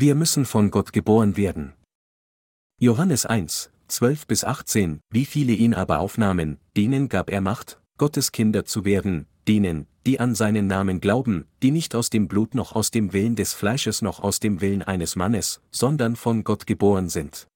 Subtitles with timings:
[0.00, 1.72] Wir müssen von Gott geboren werden.
[2.78, 8.30] Johannes 1, 12 bis 18, wie viele ihn aber aufnahmen, denen gab er Macht, Gottes
[8.30, 12.76] Kinder zu werden, denen, die an seinen Namen glauben, die nicht aus dem Blut noch
[12.76, 17.08] aus dem Willen des Fleisches noch aus dem Willen eines Mannes, sondern von Gott geboren
[17.08, 17.48] sind.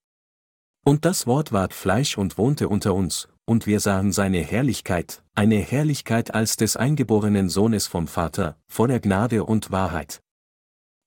[0.83, 5.59] Und das Wort ward Fleisch und wohnte unter uns, und wir sahen seine Herrlichkeit, eine
[5.59, 10.19] Herrlichkeit als des eingeborenen Sohnes vom Vater, voller Gnade und Wahrheit.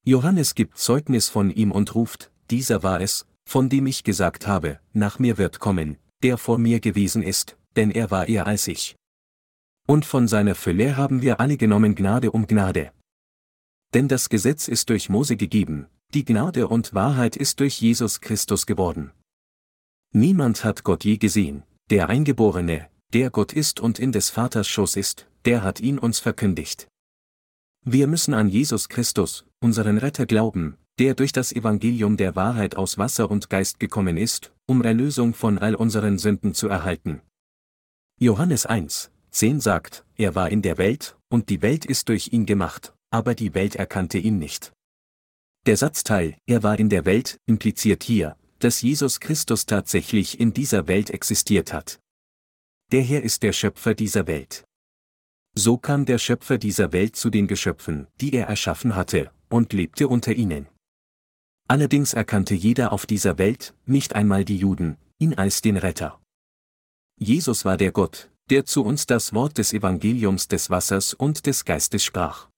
[0.08, 4.78] Johannes gibt Zeugnis von ihm und ruft, dieser war es, von dem ich gesagt habe,
[4.92, 8.94] nach mir wird kommen, der vor mir gewesen ist, denn er war eher als ich.
[9.88, 12.92] Und von seiner Fülle haben wir alle genommen Gnade um Gnade.
[13.94, 18.64] Denn das Gesetz ist durch Mose gegeben, die Gnade und Wahrheit ist durch Jesus Christus
[18.66, 19.10] geworden.
[20.12, 24.94] Niemand hat Gott je gesehen, der Eingeborene, der Gott ist und in des Vaters Schoß
[24.94, 26.86] ist, der hat ihn uns verkündigt.
[27.88, 32.98] Wir müssen an Jesus Christus, unseren Retter glauben, der durch das Evangelium der Wahrheit aus
[32.98, 37.20] Wasser und Geist gekommen ist, um Erlösung von all unseren Sünden zu erhalten.
[38.18, 42.44] Johannes 1, 10 sagt, er war in der Welt, und die Welt ist durch ihn
[42.44, 44.72] gemacht, aber die Welt erkannte ihn nicht.
[45.66, 50.88] Der Satzteil, er war in der Welt, impliziert hier, dass Jesus Christus tatsächlich in dieser
[50.88, 52.00] Welt existiert hat.
[52.90, 54.65] Der Herr ist der Schöpfer dieser Welt.
[55.58, 60.06] So kam der Schöpfer dieser Welt zu den Geschöpfen, die er erschaffen hatte, und lebte
[60.06, 60.66] unter ihnen.
[61.66, 66.20] Allerdings erkannte jeder auf dieser Welt, nicht einmal die Juden, ihn als den Retter.
[67.18, 71.64] Jesus war der Gott, der zu uns das Wort des Evangeliums des Wassers und des
[71.64, 72.48] Geistes sprach.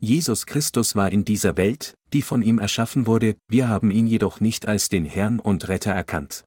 [0.00, 4.40] Jesus Christus war in dieser Welt, die von ihm erschaffen wurde, wir haben ihn jedoch
[4.40, 6.45] nicht als den Herrn und Retter erkannt.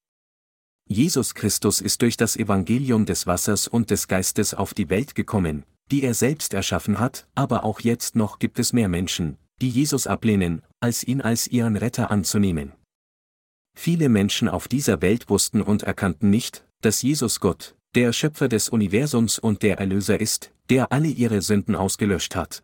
[0.92, 5.64] Jesus Christus ist durch das Evangelium des Wassers und des Geistes auf die Welt gekommen,
[5.92, 10.08] die er selbst erschaffen hat, aber auch jetzt noch gibt es mehr Menschen, die Jesus
[10.08, 12.72] ablehnen, als ihn als ihren Retter anzunehmen.
[13.78, 18.68] Viele Menschen auf dieser Welt wussten und erkannten nicht, dass Jesus Gott, der Schöpfer des
[18.70, 22.64] Universums und der Erlöser ist, der alle ihre Sünden ausgelöscht hat.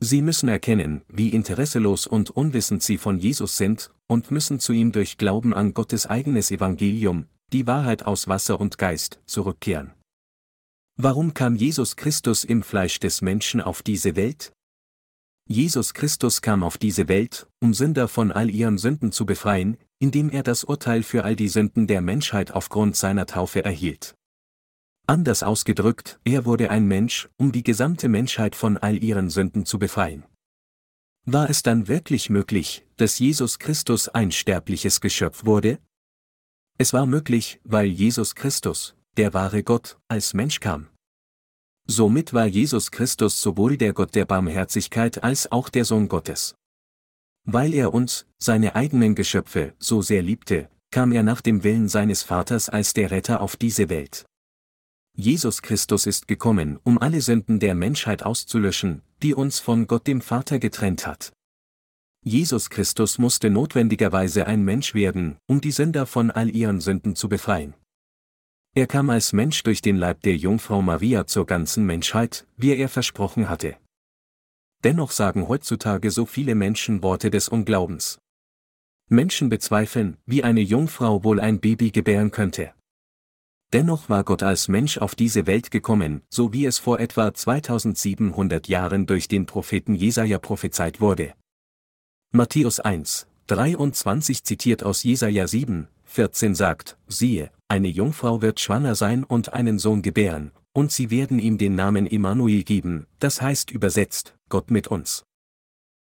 [0.00, 4.92] Sie müssen erkennen, wie interesselos und unwissend sie von Jesus sind, und müssen zu ihm
[4.92, 9.92] durch Glauben an Gottes eigenes Evangelium, die Wahrheit aus Wasser und Geist, zurückkehren.
[10.96, 14.52] Warum kam Jesus Christus im Fleisch des Menschen auf diese Welt?
[15.48, 20.30] Jesus Christus kam auf diese Welt, um Sünder von all ihren Sünden zu befreien, indem
[20.30, 24.14] er das Urteil für all die Sünden der Menschheit aufgrund seiner Taufe erhielt.
[25.06, 29.78] Anders ausgedrückt, er wurde ein Mensch, um die gesamte Menschheit von all ihren Sünden zu
[29.78, 30.24] befreien.
[31.28, 35.80] War es dann wirklich möglich, dass Jesus Christus ein sterbliches Geschöpf wurde?
[36.78, 40.86] Es war möglich, weil Jesus Christus, der wahre Gott, als Mensch kam.
[41.88, 46.54] Somit war Jesus Christus sowohl der Gott der Barmherzigkeit als auch der Sohn Gottes.
[47.44, 52.22] Weil er uns, seine eigenen Geschöpfe, so sehr liebte, kam er nach dem Willen seines
[52.22, 54.26] Vaters als der Retter auf diese Welt.
[55.18, 60.20] Jesus Christus ist gekommen, um alle Sünden der Menschheit auszulöschen, die uns von Gott dem
[60.20, 61.32] Vater getrennt hat.
[62.22, 67.30] Jesus Christus musste notwendigerweise ein Mensch werden, um die Sünder von all ihren Sünden zu
[67.30, 67.72] befreien.
[68.74, 72.90] Er kam als Mensch durch den Leib der Jungfrau Maria zur ganzen Menschheit, wie er
[72.90, 73.78] versprochen hatte.
[74.84, 78.18] Dennoch sagen heutzutage so viele Menschen Worte des Unglaubens.
[79.08, 82.74] Menschen bezweifeln, wie eine Jungfrau wohl ein Baby gebären könnte.
[83.72, 88.68] Dennoch war Gott als Mensch auf diese Welt gekommen, so wie es vor etwa 2700
[88.68, 91.34] Jahren durch den Propheten Jesaja prophezeit wurde.
[92.32, 99.24] Matthäus 1, 23 zitiert aus Jesaja 7, 14 sagt, siehe, eine Jungfrau wird schwanger sein
[99.24, 104.36] und einen Sohn gebären, und sie werden ihm den Namen Immanuel geben, das heißt übersetzt,
[104.48, 105.24] Gott mit uns.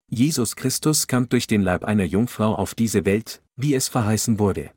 [0.08, 4.70] Jesus Christus kam durch den Leib einer Jungfrau auf diese Welt, wie es verheißen wurde.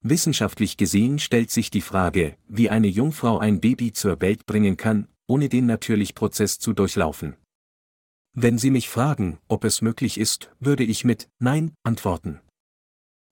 [0.00, 5.08] Wissenschaftlich gesehen stellt sich die Frage, wie eine Jungfrau ein Baby zur Welt bringen kann,
[5.26, 7.36] ohne den natürlich Prozess zu durchlaufen.
[8.32, 12.40] Wenn Sie mich fragen, ob es möglich ist, würde ich mit Nein antworten.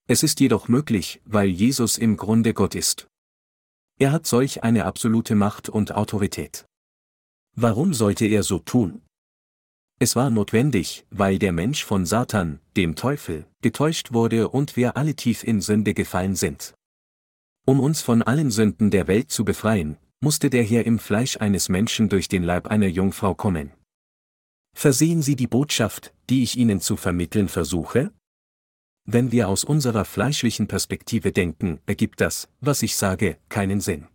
[0.09, 3.07] Es ist jedoch möglich, weil Jesus im Grunde Gott ist.
[3.99, 6.67] Er hat solch eine absolute Macht und Autorität.
[7.55, 9.03] Warum sollte er so tun?
[9.99, 15.15] Es war notwendig, weil der Mensch von Satan, dem Teufel, getäuscht wurde und wir alle
[15.15, 16.75] tief in Sünde gefallen sind.
[17.67, 21.71] Um uns von allen Sünden der Welt zu befreien, musste der Herr im Fleisch eines
[21.71, 23.73] Menschen durch den Leib einer Jungfrau kommen.
[24.77, 28.13] Versehen Sie die Botschaft, die ich Ihnen zu vermitteln versuche?
[29.09, 34.09] Wenn wir aus unserer fleischlichen Perspektive denken, ergibt das, was ich sage, keinen Sinn.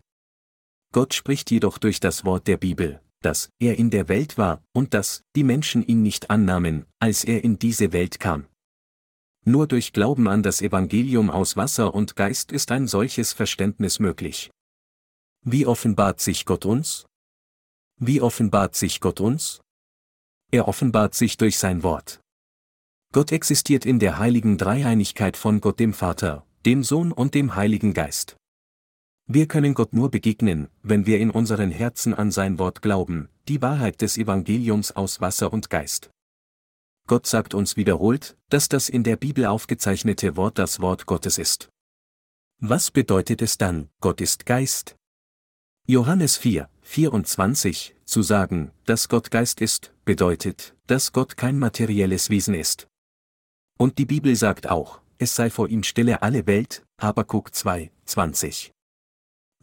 [0.94, 4.94] Gott spricht jedoch durch das Wort der Bibel, dass er in der Welt war und
[4.94, 8.48] dass die Menschen ihn nicht annahmen, als er in diese Welt kam.
[9.44, 14.52] Nur durch Glauben an das Evangelium aus Wasser und Geist ist ein solches Verständnis möglich.
[15.44, 17.06] Wie offenbart sich Gott uns?
[17.98, 19.62] Wie offenbart sich Gott uns?
[20.52, 22.20] Er offenbart sich durch sein Wort.
[23.14, 27.94] Gott existiert in der heiligen Dreieinigkeit von Gott dem Vater, dem Sohn und dem Heiligen
[27.94, 28.38] Geist.
[29.34, 33.62] Wir können Gott nur begegnen, wenn wir in unseren Herzen an sein Wort glauben, die
[33.62, 36.10] Wahrheit des Evangeliums aus Wasser und Geist.
[37.08, 41.70] Gott sagt uns wiederholt, dass das in der Bibel aufgezeichnete Wort das Wort Gottes ist.
[42.60, 44.98] Was bedeutet es dann, Gott ist Geist?
[45.88, 52.54] Johannes 4, 24, zu sagen, dass Gott Geist ist, bedeutet, dass Gott kein materielles Wesen
[52.54, 52.90] ist.
[53.80, 58.74] Und die Bibel sagt auch, es sei vor ihm stille alle Welt, Habakuk 2, 20.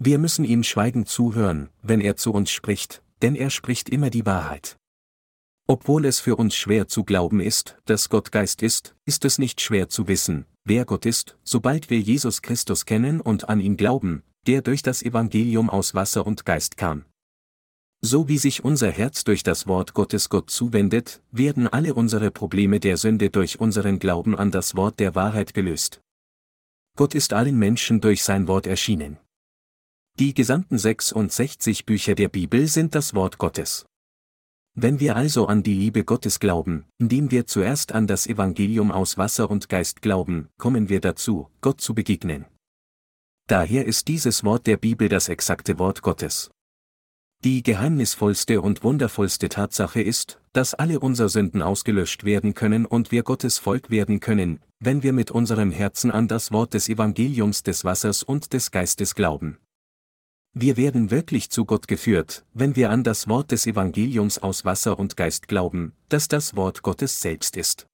[0.00, 4.26] Wir müssen ihm schweigend zuhören, wenn er zu uns spricht, denn er spricht immer die
[4.26, 4.76] Wahrheit.
[5.66, 9.60] Obwohl es für uns schwer zu glauben ist, dass Gott Geist ist, ist es nicht
[9.60, 14.22] schwer zu wissen, wer Gott ist, sobald wir Jesus Christus kennen und an ihn glauben,
[14.46, 17.04] der durch das Evangelium aus Wasser und Geist kam.
[18.00, 22.78] So wie sich unser Herz durch das Wort Gottes Gott zuwendet, werden alle unsere Probleme
[22.78, 26.00] der Sünde durch unseren Glauben an das Wort der Wahrheit gelöst.
[26.96, 29.18] Gott ist allen Menschen durch sein Wort erschienen.
[30.18, 33.86] Die gesamten 66 Bücher der Bibel sind das Wort Gottes.
[34.74, 39.16] Wenn wir also an die Liebe Gottes glauben, indem wir zuerst an das Evangelium aus
[39.16, 42.46] Wasser und Geist glauben, kommen wir dazu, Gott zu begegnen.
[43.46, 46.50] Daher ist dieses Wort der Bibel das exakte Wort Gottes.
[47.44, 53.22] Die geheimnisvollste und wundervollste Tatsache ist, dass alle unsere Sünden ausgelöscht werden können und wir
[53.22, 57.84] Gottes Volk werden können, wenn wir mit unserem Herzen an das Wort des Evangeliums des
[57.84, 59.58] Wassers und des Geistes glauben.
[60.54, 64.98] Wir werden wirklich zu Gott geführt, wenn wir an das Wort des Evangeliums aus Wasser
[64.98, 67.86] und Geist glauben, das das Wort Gottes selbst ist.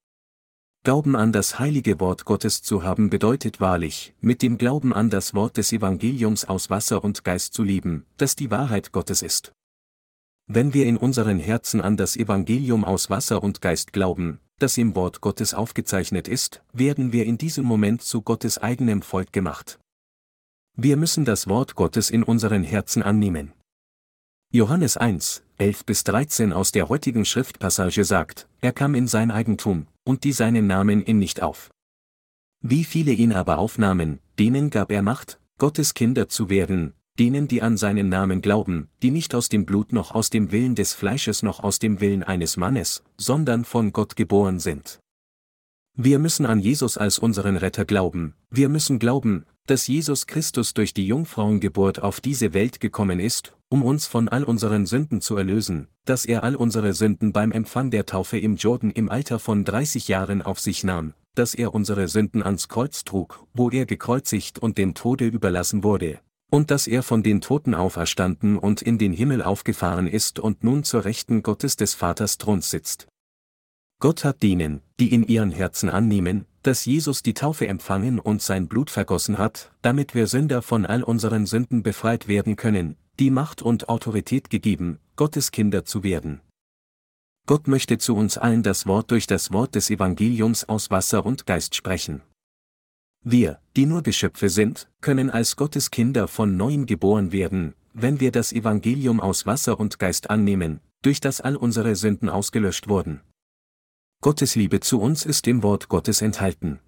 [0.85, 5.33] Glauben an das heilige Wort Gottes zu haben bedeutet wahrlich, mit dem Glauben an das
[5.33, 9.53] Wort des Evangeliums aus Wasser und Geist zu lieben, das die Wahrheit Gottes ist.
[10.47, 14.95] Wenn wir in unseren Herzen an das Evangelium aus Wasser und Geist glauben, das im
[14.95, 19.79] Wort Gottes aufgezeichnet ist, werden wir in diesem Moment zu Gottes eigenem Volk gemacht.
[20.77, 23.53] Wir müssen das Wort Gottes in unseren Herzen annehmen.
[24.53, 29.87] Johannes 1, 11 bis 13 aus der heutigen Schriftpassage sagt, er kam in sein Eigentum,
[30.03, 31.71] und die Seinen nahmen ihn nicht auf.
[32.61, 37.63] Wie viele ihn aber aufnahmen, denen gab er Macht, Gottes Kinder zu werden, denen die
[37.63, 41.45] an seinen Namen glauben, die nicht aus dem Blut noch aus dem Willen des Fleisches
[41.45, 44.99] noch aus dem Willen eines Mannes, sondern von Gott geboren sind.
[45.97, 50.93] Wir müssen an Jesus als unseren Retter glauben, wir müssen glauben, dass Jesus Christus durch
[50.93, 55.87] die Jungfrauengeburt auf diese Welt gekommen ist, um uns von all unseren Sünden zu erlösen,
[56.05, 60.09] dass er all unsere Sünden beim Empfang der Taufe im Jordan im Alter von 30
[60.09, 64.79] Jahren auf sich nahm, dass er unsere Sünden ans Kreuz trug, wo er gekreuzigt und
[64.79, 66.19] dem Tode überlassen wurde,
[66.51, 70.83] und dass er von den Toten auferstanden und in den Himmel aufgefahren ist und nun
[70.83, 73.07] zur Rechten Gottes des Vaters Throns sitzt.
[74.05, 78.69] Gott hat denen, die in ihren Herzen annehmen, dass Jesus die Taufe empfangen und sein
[78.69, 83.63] Blut vergossen hat, damit wir Sünder von all unseren Sünden befreit werden können, die Macht
[83.63, 86.43] und Autorität gegeben, Gottes Kinder zu werden.
[87.47, 91.47] Gott möchte zu uns allen das Wort durch das Wort des Evangeliums aus Wasser und
[91.47, 92.21] Geist sprechen.
[93.25, 98.33] Wir, die nur Geschöpfe sind, können als Gottes Kinder von neuem geboren werden, wenn wir
[98.33, 103.23] das Evangelium aus Wasser und Geist annehmen, durch das all unsere Sünden ausgelöscht wurden.
[104.25, 106.81] Gottes Liebe zu uns ist im Wort Gottes enthalten.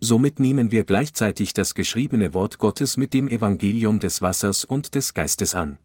[0.00, 5.14] Somit nehmen wir gleichzeitig das geschriebene Wort Gottes mit dem Evangelium des Wassers und des
[5.14, 5.78] Geistes an.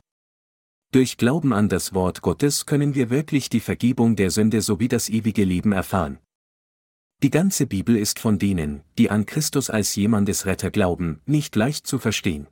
[0.91, 5.09] Durch Glauben an das Wort Gottes können wir wirklich die Vergebung der Sünde sowie das
[5.09, 6.17] ewige Leben erfahren.
[7.21, 11.85] Die ganze Bibel ist von denen, die an Christus als jemandes Retter glauben, nicht leicht
[11.85, 12.47] zu verstehen.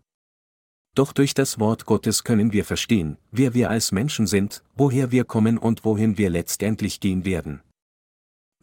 [0.94, 5.24] Doch durch das Wort Gottes können wir verstehen, wer wir als Menschen sind, woher wir
[5.24, 7.64] kommen und wohin wir letztendlich gehen werden.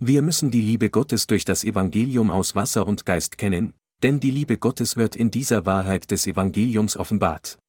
[0.04, 4.32] Wir müssen die Liebe Gottes durch das Evangelium aus Wasser und Geist kennen, denn die
[4.32, 7.61] Liebe Gottes wird in dieser Wahrheit des Evangeliums offenbart.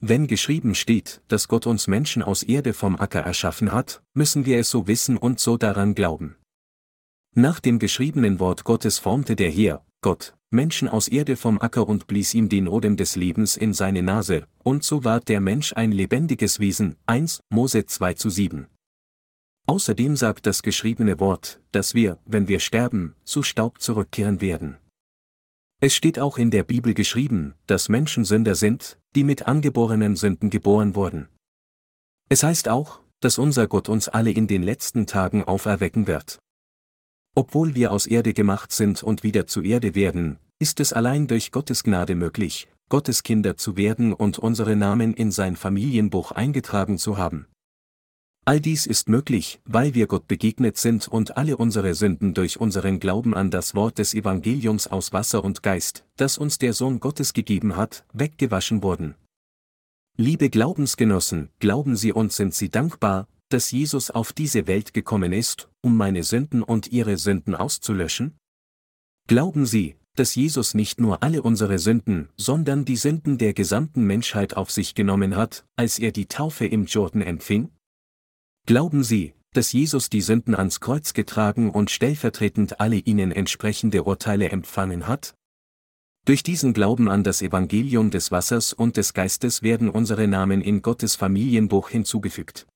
[0.00, 4.58] Wenn geschrieben steht, dass Gott uns Menschen aus Erde vom Acker erschaffen hat, müssen wir
[4.58, 6.36] es so wissen und so daran glauben.
[7.34, 12.06] Nach dem geschriebenen Wort Gottes formte der Herr, Gott, Menschen aus Erde vom Acker und
[12.06, 15.92] blies ihm den Odem des Lebens in seine Nase, und so ward der Mensch ein
[15.92, 18.68] lebendiges Wesen, 1 Mose 2 zu 7.
[19.66, 24.76] Außerdem sagt das geschriebene Wort, dass wir, wenn wir sterben, zu Staub zurückkehren werden.
[25.80, 30.50] Es steht auch in der Bibel geschrieben, dass Menschen Sünder sind, die mit angeborenen Sünden
[30.50, 31.28] geboren wurden.
[32.28, 36.38] Es heißt auch, dass unser Gott uns alle in den letzten Tagen auferwecken wird.
[37.34, 41.50] Obwohl wir aus Erde gemacht sind und wieder zu Erde werden, ist es allein durch
[41.50, 47.16] Gottes Gnade möglich, Gottes Kinder zu werden und unsere Namen in sein Familienbuch eingetragen zu
[47.16, 47.46] haben.
[48.44, 52.98] All dies ist möglich, weil wir Gott begegnet sind und alle unsere Sünden durch unseren
[52.98, 57.34] Glauben an das Wort des Evangeliums aus Wasser und Geist, das uns der Sohn Gottes
[57.34, 59.14] gegeben hat, weggewaschen wurden.
[60.16, 65.68] Liebe Glaubensgenossen, glauben Sie und sind Sie dankbar, dass Jesus auf diese Welt gekommen ist,
[65.80, 68.36] um meine Sünden und Ihre Sünden auszulöschen?
[69.28, 74.56] Glauben Sie, dass Jesus nicht nur alle unsere Sünden, sondern die Sünden der gesamten Menschheit
[74.56, 77.70] auf sich genommen hat, als er die Taufe im Jordan empfing?
[78.66, 84.50] Glauben Sie, dass Jesus die Sünden ans Kreuz getragen und stellvertretend alle ihnen entsprechende Urteile
[84.50, 85.34] empfangen hat?
[86.24, 90.80] Durch diesen Glauben an das Evangelium des Wassers und des Geistes werden unsere Namen in
[90.80, 92.68] Gottes Familienbuch hinzugefügt.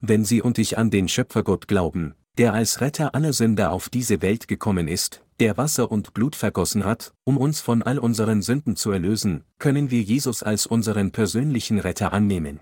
[0.00, 4.22] Wenn Sie und ich an den Schöpfergott glauben, der als Retter aller Sünder auf diese
[4.22, 8.74] Welt gekommen ist, der Wasser und Blut vergossen hat, um uns von all unseren Sünden
[8.74, 12.58] zu erlösen, können wir Jesus als unseren persönlichen Retter annehmen.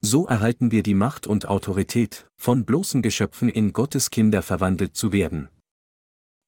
[0.00, 5.12] So erhalten wir die Macht und Autorität, von bloßen Geschöpfen in Gottes Kinder verwandelt zu
[5.12, 5.48] werden.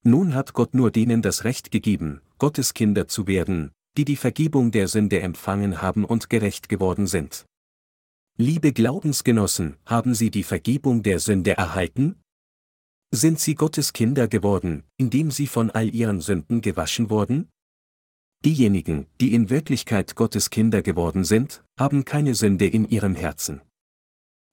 [0.03, 4.71] Nun hat Gott nur denen das Recht gegeben, Gottes Kinder zu werden, die die Vergebung
[4.71, 7.45] der Sünde empfangen haben und gerecht geworden sind.
[8.37, 12.23] Liebe Glaubensgenossen, haben Sie die Vergebung der Sünde erhalten?
[13.13, 17.51] Sind Sie Gottes Kinder geworden, indem Sie von all Ihren Sünden gewaschen wurden?
[18.45, 23.61] Diejenigen, die in Wirklichkeit Gottes Kinder geworden sind, haben keine Sünde in ihrem Herzen.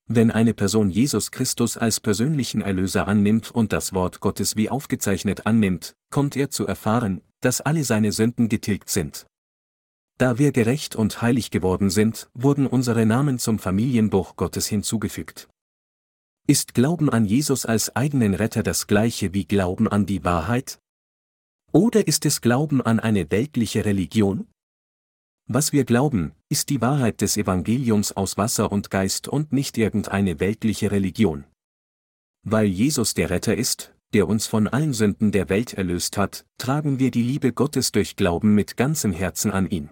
[0.10, 5.46] Wenn eine Person Jesus Christus als persönlichen Erlöser annimmt und das Wort Gottes wie aufgezeichnet
[5.46, 9.25] annimmt, kommt er zu erfahren, dass alle seine Sünden getilgt sind.
[10.17, 15.48] Da wir gerecht und heilig geworden sind, wurden unsere Namen zum Familienbuch Gottes hinzugefügt.
[16.48, 20.79] Ist Glauben an Jesus als eigenen Retter das gleiche wie Glauben an die Wahrheit?
[21.71, 24.47] Oder ist es Glauben an eine weltliche Religion?
[25.50, 30.39] Was wir glauben, ist die Wahrheit des Evangeliums aus Wasser und Geist und nicht irgendeine
[30.39, 31.45] weltliche Religion.
[32.43, 37.00] Weil Jesus der Retter ist, der uns von allen Sünden der Welt erlöst hat, tragen
[37.00, 39.89] wir die Liebe Gottes durch Glauben mit ganzem Herzen an ihn.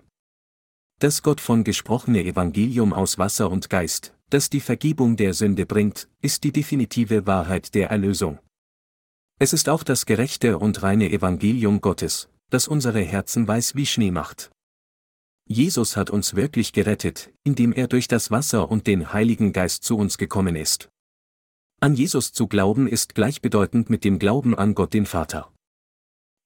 [1.00, 6.08] Das Gott von gesprochene Evangelium aus Wasser und Geist, das die Vergebung der Sünde bringt,
[6.22, 8.39] ist die definitive Wahrheit der Erlösung.
[9.38, 14.12] Es ist auch das gerechte und reine Evangelium Gottes, das unsere Herzen weiß wie Schnee
[14.12, 14.50] macht.
[15.48, 19.98] Jesus hat uns wirklich gerettet, indem er durch das Wasser und den Heiligen Geist zu
[19.98, 20.89] uns gekommen ist.
[21.82, 25.51] An Jesus zu glauben ist gleichbedeutend mit dem Glauben an Gott den Vater.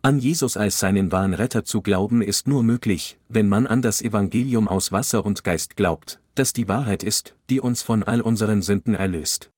[0.02, 4.02] An Jesus als seinen wahren Retter zu glauben ist nur möglich, wenn man an das
[4.02, 8.64] Evangelium aus Wasser und Geist glaubt, das die Wahrheit ist, die uns von all unseren
[8.64, 9.52] Sünden erlöst.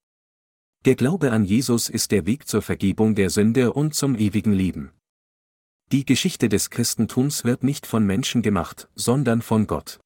[0.83, 4.89] Der Glaube an Jesus ist der Weg zur Vergebung der Sünde und zum ewigen Leben.
[5.91, 9.99] Die Geschichte des Christentums wird nicht von Menschen gemacht, sondern von Gott.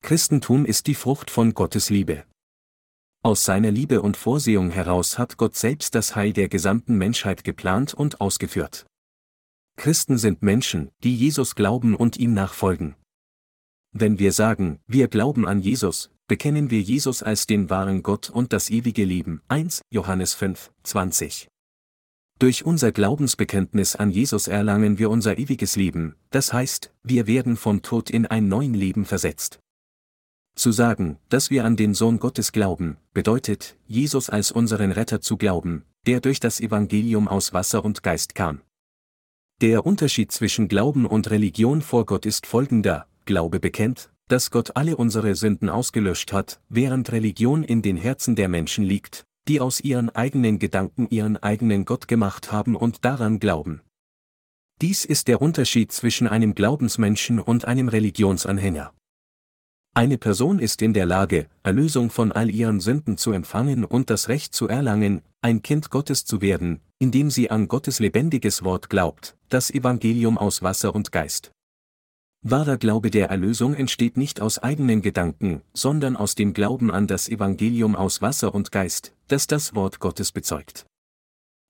[0.00, 2.24] Christentum ist die Frucht von Gottes Liebe.
[3.22, 7.92] Aus seiner Liebe und Vorsehung heraus hat Gott selbst das Heil der gesamten Menschheit geplant
[7.92, 8.86] und ausgeführt.
[9.76, 12.94] Christen sind Menschen, die Jesus glauben und ihm nachfolgen.
[13.92, 18.52] Wenn wir sagen, wir glauben an Jesus, bekennen wir Jesus als den wahren Gott und
[18.52, 19.42] das ewige Leben.
[19.48, 21.48] 1 Johannes 5, 20.
[22.38, 27.82] Durch unser Glaubensbekenntnis an Jesus erlangen wir unser ewiges Leben, das heißt, wir werden vom
[27.82, 29.60] Tod in ein neues Leben versetzt.
[30.54, 35.36] Zu sagen, dass wir an den Sohn Gottes glauben, bedeutet, Jesus als unseren Retter zu
[35.36, 38.60] glauben, der durch das Evangelium aus Wasser und Geist kam.
[39.60, 44.96] Der Unterschied zwischen Glauben und Religion vor Gott ist folgender, Glaube bekennt, dass Gott alle
[44.96, 50.10] unsere Sünden ausgelöscht hat, während Religion in den Herzen der Menschen liegt, die aus ihren
[50.10, 53.82] eigenen Gedanken ihren eigenen Gott gemacht haben und daran glauben.
[54.80, 58.92] Dies ist der Unterschied zwischen einem Glaubensmenschen und einem Religionsanhänger.
[59.94, 64.28] Eine Person ist in der Lage, Erlösung von all ihren Sünden zu empfangen und das
[64.28, 69.36] Recht zu erlangen, ein Kind Gottes zu werden, indem sie an Gottes lebendiges Wort glaubt,
[69.50, 71.52] das Evangelium aus Wasser und Geist.
[72.44, 77.28] Wahrer Glaube der Erlösung entsteht nicht aus eigenen Gedanken, sondern aus dem Glauben an das
[77.28, 80.84] Evangelium aus Wasser und Geist, das das Wort Gottes bezeugt.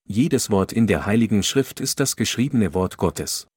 [0.09, 3.49] Jedes Wort in der Heiligen Schrift ist das geschriebene Wort Gottes.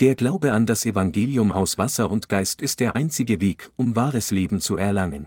[0.00, 4.30] Der Glaube an das Evangelium aus Wasser und Geist ist der einzige Weg, um wahres
[4.30, 5.26] Leben zu erlangen.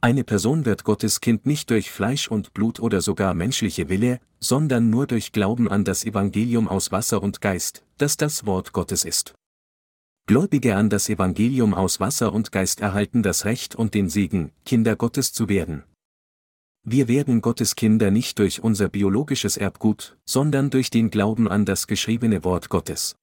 [0.00, 4.90] Eine Person wird Gottes Kind nicht durch Fleisch und Blut oder sogar menschliche Wille, sondern
[4.90, 9.34] nur durch Glauben an das Evangelium aus Wasser und Geist, das das Wort Gottes ist.
[10.28, 14.94] Gläubige an das Evangelium aus Wasser und Geist erhalten das Recht und den Segen, Kinder
[14.94, 15.84] Gottes zu werden.
[16.84, 21.86] wir werden Gottes Kinder nicht durch unser biologisches Erbgut, sondern durch den Glauben an das
[21.86, 23.16] geschriebene Wort Gottes.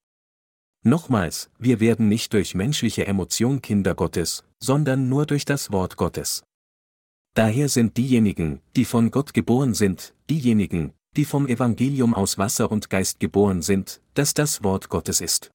[0.82, 6.44] Nochmals, wir werden nicht durch menschliche Emotion Kinder Gottes, sondern nur durch das Wort Gottes.
[7.36, 12.90] Daher sind diejenigen, die von Gott geboren sind, diejenigen, die vom Evangelium aus Wasser und
[12.90, 15.52] Geist geboren sind, dass das Wort Gottes ist.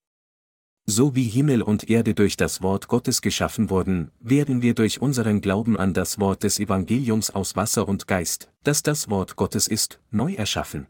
[0.93, 5.41] So wie Himmel und Erde durch das Wort Gottes geschaffen wurden, werden wir durch unseren
[5.41, 10.01] Glauben an das Wort des Evangeliums aus Wasser und Geist, das das Wort Gottes ist,
[10.11, 10.89] neu erschaffen.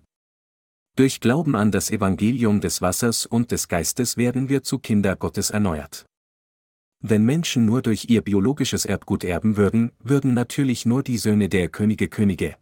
[0.97, 5.51] Durch Glauben an das Evangelium des Wassers und des Geistes werden wir zu Kinder Gottes
[5.51, 6.07] erneuert.
[7.01, 11.69] Wenn Menschen nur durch ihr biologisches Erbgut erben würden, würden natürlich nur die Söhne der
[11.69, 12.57] Könige Könige.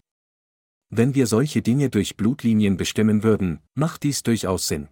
[0.90, 4.88] Wenn wir solche Dinge durch Blutlinien bestimmen würden, macht dies durchaus Sinn.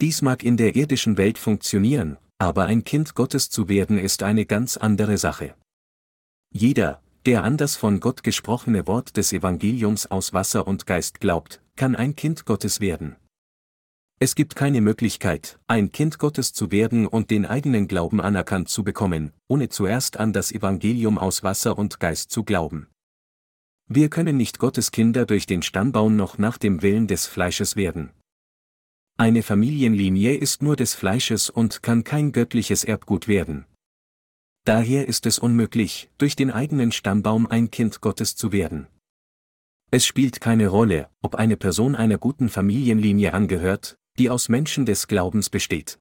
[0.00, 4.46] Dies mag in der irdischen Welt funktionieren, aber ein Kind Gottes zu werden ist eine
[4.46, 5.54] ganz andere Sache.
[6.50, 11.60] Jeder, der an das von Gott gesprochene Wort des Evangeliums aus Wasser und Geist glaubt,
[11.76, 13.16] kann ein Kind Gottes werden.
[14.18, 18.84] Es gibt keine Möglichkeit, ein Kind Gottes zu werden und den eigenen Glauben anerkannt zu
[18.84, 22.88] bekommen, ohne zuerst an das Evangelium aus Wasser und Geist zu glauben.
[23.86, 28.10] Wir können nicht Gottes Kinder durch den Stammbaum noch nach dem Willen des Fleisches werden.
[29.20, 33.66] Eine Familienlinie ist nur des Fleisches und kann kein göttliches Erbgut werden.
[34.64, 38.86] Daher ist es unmöglich, durch den eigenen Stammbaum ein Kind Gottes zu werden.
[39.90, 45.06] Es spielt keine Rolle, ob eine Person einer guten Familienlinie angehört, die aus Menschen des
[45.06, 45.98] Glaubens besteht.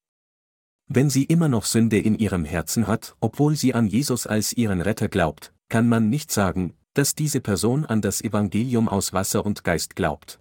[0.87, 4.79] Wenn sie immer noch Sünde in ihrem Herzen hat, obwohl sie an Jesus als ihren
[4.79, 9.65] Retter glaubt, kann man nicht sagen, dass diese Person an das Evangelium aus Wasser und
[9.65, 10.39] Geist glaubt.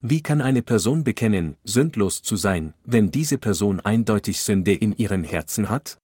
[0.00, 5.24] Wie kann eine Person bekennen, sündlos zu sein, wenn diese Person eindeutig Sünde in ihrem
[5.24, 5.98] Herzen hat?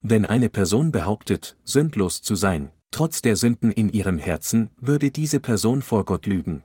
[0.00, 5.40] Wenn eine Person behauptet, sündlos zu sein, Trotz der Sünden in ihrem Herzen würde diese
[5.40, 6.62] Person vor Gott lügen.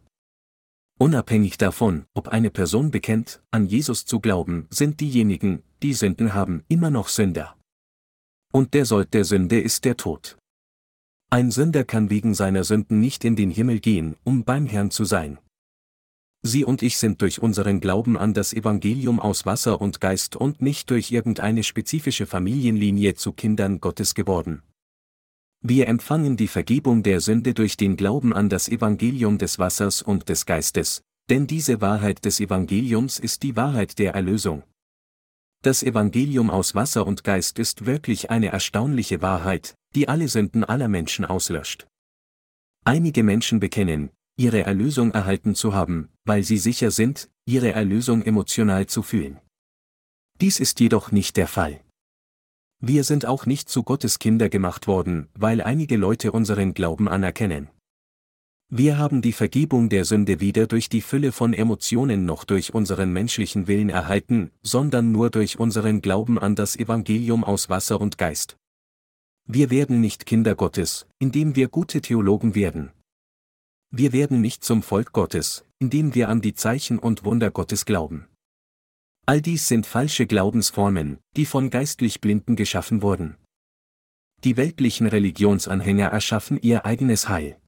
[1.00, 6.64] Unabhängig davon, ob eine Person bekennt, an Jesus zu glauben, sind diejenigen, die Sünden haben,
[6.68, 7.58] immer noch Sünder.
[8.54, 10.38] Und der Sold der Sünde ist der Tod.
[11.32, 15.06] Ein Sünder kann wegen seiner Sünden nicht in den Himmel gehen, um beim Herrn zu
[15.06, 15.40] sein.
[16.42, 20.62] Sie und ich sind durch unseren Glauben an das Evangelium aus Wasser und Geist und
[20.62, 24.62] nicht durch irgendeine spezifische Familienlinie zu Kindern Gottes geworden.
[25.62, 30.30] Wir empfangen die Vergebung der Sünde durch den Glauben an das Evangelium des Wassers und
[30.30, 34.64] des Geistes, denn diese Wahrheit des Evangeliums ist die Wahrheit der Erlösung.
[35.62, 40.88] Das Evangelium aus Wasser und Geist ist wirklich eine erstaunliche Wahrheit, die alle Sünden aller
[40.88, 41.86] Menschen auslöscht.
[42.86, 48.88] Einige Menschen bekennen, ihre Erlösung erhalten zu haben, weil sie sicher sind, ihre Erlösung emotional
[48.88, 49.38] zu fühlen.
[50.40, 51.82] Dies ist jedoch nicht der Fall.
[52.80, 57.68] Wir sind auch nicht zu Gottes Kinder gemacht worden, weil einige Leute unseren Glauben anerkennen.
[58.72, 63.12] Wir haben die Vergebung der Sünde weder durch die Fülle von Emotionen noch durch unseren
[63.12, 68.56] menschlichen Willen erhalten, sondern nur durch unseren Glauben an das Evangelium aus Wasser und Geist.
[69.46, 72.92] Wir werden nicht Kinder Gottes, indem wir gute Theologen werden.
[73.92, 78.28] Wir werden nicht zum Volk Gottes, indem wir an die Zeichen und Wunder Gottes glauben.
[79.26, 83.38] All dies sind falsche Glaubensformen, die von geistlich Blinden geschaffen wurden.
[84.44, 87.60] Die weltlichen Religionsanhänger erschaffen ihr eigenes Heil.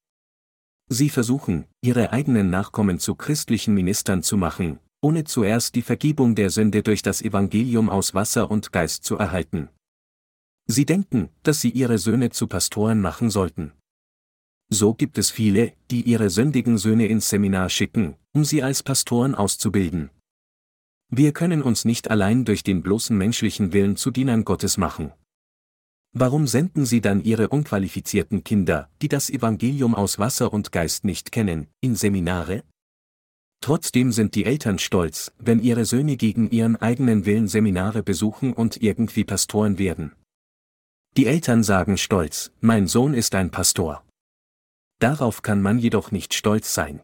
[0.89, 6.49] Sie versuchen, ihre eigenen Nachkommen zu christlichen Ministern zu machen, ohne zuerst die Vergebung der
[6.49, 9.69] Sünde durch das Evangelium aus Wasser und Geist zu erhalten.
[10.67, 13.73] Sie denken, dass sie ihre Söhne zu Pastoren machen sollten.
[14.73, 19.35] So gibt es viele, die ihre sündigen Söhne ins Seminar schicken, um sie als Pastoren
[19.35, 20.09] auszubilden.
[21.09, 25.11] Wir können uns nicht allein durch den bloßen menschlichen Willen zu Dienern Gottes machen.
[26.13, 31.31] Warum senden Sie dann Ihre unqualifizierten Kinder, die das Evangelium aus Wasser und Geist nicht
[31.33, 32.63] kennen, in Seminare?
[33.61, 38.81] Trotzdem sind die Eltern stolz, wenn ihre Söhne gegen ihren eigenen Willen Seminare besuchen und
[38.81, 40.13] irgendwie Pastoren werden.
[41.17, 44.03] Die Eltern sagen stolz, mein Sohn ist ein Pastor.
[45.01, 47.01] Darauf kann man jedoch nicht stolz sein.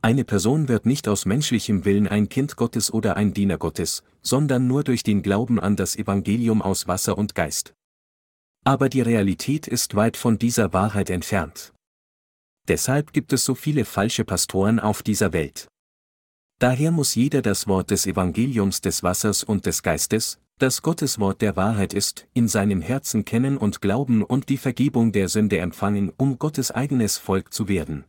[0.00, 4.66] Eine Person wird nicht aus menschlichem Willen ein Kind Gottes oder ein Diener Gottes, sondern
[4.66, 7.74] nur durch den Glauben an das Evangelium aus Wasser und Geist.
[8.64, 11.74] Aber die Realität ist weit von dieser Wahrheit entfernt.
[12.66, 15.68] Deshalb gibt es so viele falsche Pastoren auf dieser Welt.
[16.60, 21.42] Daher muss jeder das Wort des Evangeliums des Wassers und des Geistes, das Gottes Wort
[21.42, 26.12] der Wahrheit ist, in seinem Herzen kennen und glauben und die Vergebung der Sünde empfangen,
[26.16, 28.04] um Gottes eigenes Volk zu werden.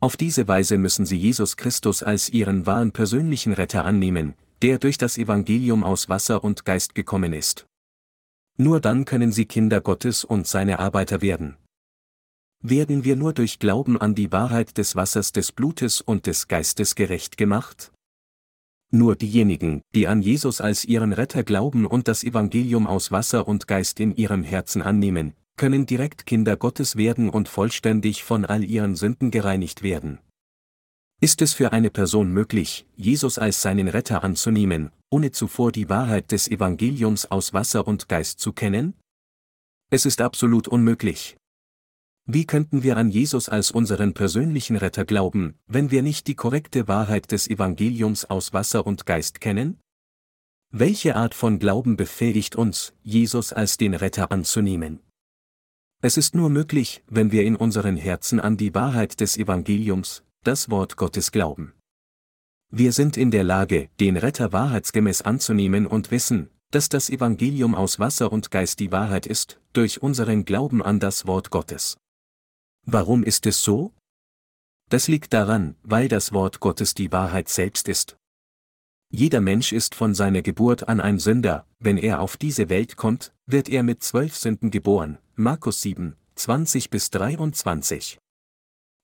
[0.00, 4.96] Auf diese Weise müssen sie Jesus Christus als ihren wahren persönlichen Retter annehmen, der durch
[4.96, 7.66] das Evangelium aus Wasser und Geist gekommen ist.
[8.56, 11.56] Nur dann können sie Kinder Gottes und seine Arbeiter werden.
[12.62, 16.94] Werden wir nur durch Glauben an die Wahrheit des Wassers des Blutes und des Geistes
[16.94, 17.90] gerecht gemacht?
[18.92, 23.68] Nur diejenigen, die an Jesus als ihren Retter glauben und das Evangelium aus Wasser und
[23.68, 28.96] Geist in ihrem Herzen annehmen, können direkt Kinder Gottes werden und vollständig von all ihren
[28.96, 30.18] Sünden gereinigt werden.
[31.20, 36.32] Ist es für eine Person möglich, Jesus als seinen Retter anzunehmen, ohne zuvor die Wahrheit
[36.32, 38.94] des Evangeliums aus Wasser und Geist zu kennen?
[39.90, 41.36] Es ist absolut unmöglich.
[42.32, 46.86] Wie könnten wir an Jesus als unseren persönlichen Retter glauben, wenn wir nicht die korrekte
[46.86, 49.80] Wahrheit des Evangeliums aus Wasser und Geist kennen?
[50.70, 55.00] Welche Art von Glauben befähigt uns, Jesus als den Retter anzunehmen?
[56.02, 60.70] Es ist nur möglich, wenn wir in unseren Herzen an die Wahrheit des Evangeliums, das
[60.70, 61.72] Wort Gottes glauben.
[62.70, 67.98] Wir sind in der Lage, den Retter wahrheitsgemäß anzunehmen und wissen, dass das Evangelium aus
[67.98, 71.99] Wasser und Geist die Wahrheit ist, durch unseren Glauben an das Wort Gottes.
[72.86, 73.92] Warum ist es so?
[74.88, 78.16] Das liegt daran, weil das Wort Gottes die Wahrheit selbst ist.
[79.12, 83.32] Jeder Mensch ist von seiner Geburt an ein Sünder, wenn er auf diese Welt kommt,
[83.46, 88.18] wird er mit zwölf Sünden geboren, Markus 7, 20 bis 23.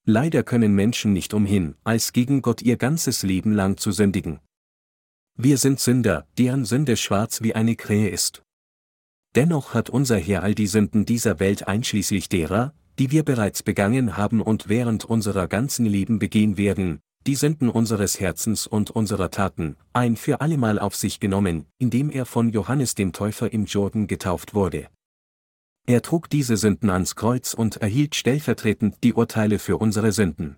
[0.05, 4.39] Leider können Menschen nicht umhin, als gegen Gott ihr ganzes Leben lang zu sündigen.
[5.37, 8.43] Wir sind Sünder, deren Sünde schwarz wie eine Krähe ist.
[9.35, 14.17] Dennoch hat unser Herr all die Sünden dieser Welt einschließlich derer, die wir bereits begangen
[14.17, 19.77] haben und während unserer ganzen Leben begehen werden, die Sünden unseres Herzens und unserer Taten,
[19.93, 24.55] ein für allemal auf sich genommen, indem er von Johannes dem Täufer im Jordan getauft
[24.55, 24.89] wurde.
[25.87, 30.57] Er trug diese Sünden ans Kreuz und erhielt stellvertretend die Urteile für unsere Sünden.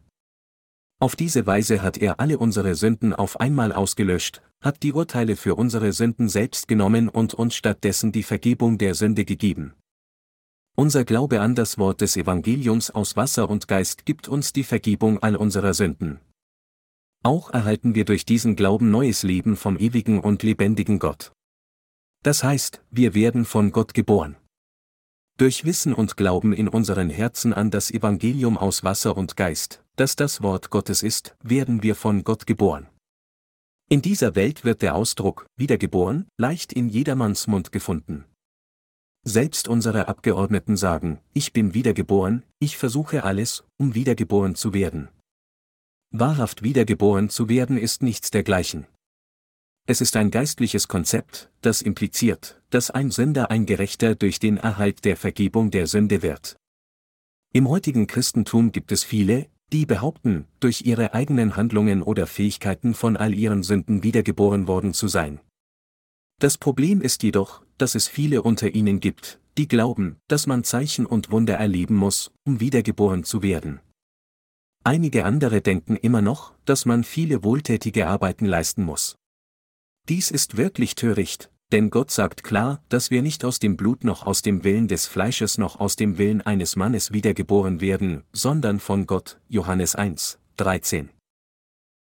[1.01, 5.55] Auf diese Weise hat er alle unsere Sünden auf einmal ausgelöscht, hat die Urteile für
[5.55, 9.74] unsere Sünden selbst genommen und uns stattdessen die Vergebung der Sünde gegeben.
[10.78, 15.20] Unser Glaube an das Wort des Evangeliums aus Wasser und Geist gibt uns die Vergebung
[15.20, 16.20] all unserer Sünden.
[17.24, 21.32] Auch erhalten wir durch diesen Glauben neues Leben vom ewigen und lebendigen Gott.
[22.22, 24.36] Das heißt, wir werden von Gott geboren.
[25.36, 30.14] Durch Wissen und Glauben in unseren Herzen an das Evangelium aus Wasser und Geist, das
[30.14, 32.86] das Wort Gottes ist, werden wir von Gott geboren.
[33.88, 38.26] In dieser Welt wird der Ausdruck wiedergeboren leicht in jedermanns Mund gefunden.
[39.28, 45.08] Selbst unsere Abgeordneten sagen, ich bin wiedergeboren, ich versuche alles, um wiedergeboren zu werden.
[46.10, 48.86] Wahrhaft wiedergeboren zu werden ist nichts dergleichen.
[49.86, 55.04] Es ist ein geistliches Konzept, das impliziert, dass ein Sünder ein Gerechter durch den Erhalt
[55.04, 56.56] der Vergebung der Sünde wird.
[57.52, 63.18] Im heutigen Christentum gibt es viele, die behaupten, durch ihre eigenen Handlungen oder Fähigkeiten von
[63.18, 65.38] all ihren Sünden wiedergeboren worden zu sein.
[66.40, 71.05] Das Problem ist jedoch, dass es viele unter ihnen gibt, die glauben, dass man Zeichen
[71.05, 73.81] und Wunder erleben muss, um wiedergeboren zu werden.
[74.85, 79.16] Einige andere denken immer noch, dass man viele wohltätige Arbeiten leisten muss.
[80.09, 84.24] Dies ist wirklich töricht, denn Gott sagt klar, dass wir nicht aus dem Blut noch
[84.24, 89.07] aus dem Willen des Fleisches noch aus dem Willen eines Mannes wiedergeboren werden, sondern von
[89.07, 91.11] Gott, Johannes 1, 13.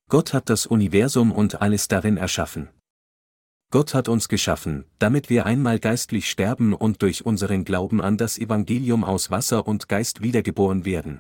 [0.10, 2.70] Gott hat das Universum und alles darin erschaffen.
[3.70, 8.38] Gott hat uns geschaffen, damit wir einmal geistlich sterben und durch unseren Glauben an das
[8.38, 11.20] Evangelium aus Wasser und Geist wiedergeboren werden.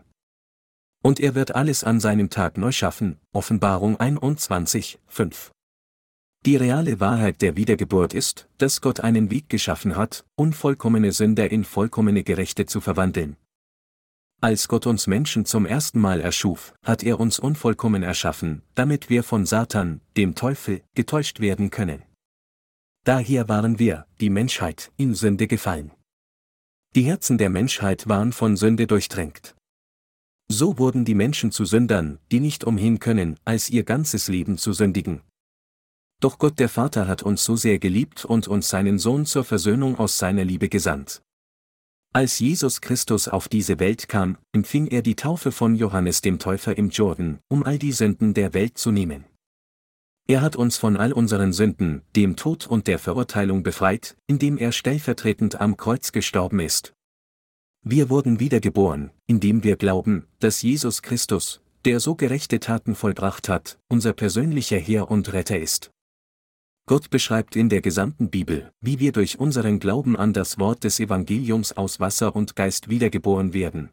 [1.03, 5.51] Und er wird alles an seinem Tag neu schaffen, Offenbarung 21, 5.
[6.45, 11.65] Die reale Wahrheit der Wiedergeburt ist, dass Gott einen Weg geschaffen hat, unvollkommene Sünder in
[11.65, 13.36] vollkommene Gerechte zu verwandeln.
[14.39, 19.23] Als Gott uns Menschen zum ersten Mal erschuf, hat er uns unvollkommen erschaffen, damit wir
[19.23, 22.06] von Satan, dem Teufel, getäuscht werden können.
[23.07, 25.91] Daher waren wir, die Menschheit, in Sünde gefallen.
[26.93, 29.55] Die Herzen der Menschheit waren von Sünde durchtränkt.
[30.49, 34.73] So wurden die Menschen zu Sündern, die nicht umhin können, als ihr ganzes Leben zu
[34.73, 35.21] sündigen.
[36.19, 39.97] Doch Gott der Vater hat uns so sehr geliebt und uns seinen Sohn zur Versöhnung
[39.97, 41.21] aus seiner Liebe gesandt.
[42.11, 46.77] Als Jesus Christus auf diese Welt kam, empfing er die Taufe von Johannes dem Täufer
[46.77, 49.23] im Jordan, um all die Sünden der Welt zu nehmen.
[50.29, 54.73] Er hat uns von all unseren Sünden, dem Tod und der Verurteilung befreit, indem er
[54.73, 56.93] stellvertretend am Kreuz gestorben ist.
[57.81, 63.79] Wir wurden wiedergeboren, indem wir glauben, dass Jesus Christus, der so gerechte Taten vollbracht hat,
[63.87, 65.91] unser persönlicher Herr und Retter ist.
[66.85, 70.99] Gott beschreibt in der gesamten Bibel, wie wir durch unseren Glauben an das Wort des
[70.99, 73.91] Evangeliums aus Wasser und Geist wiedergeboren werden.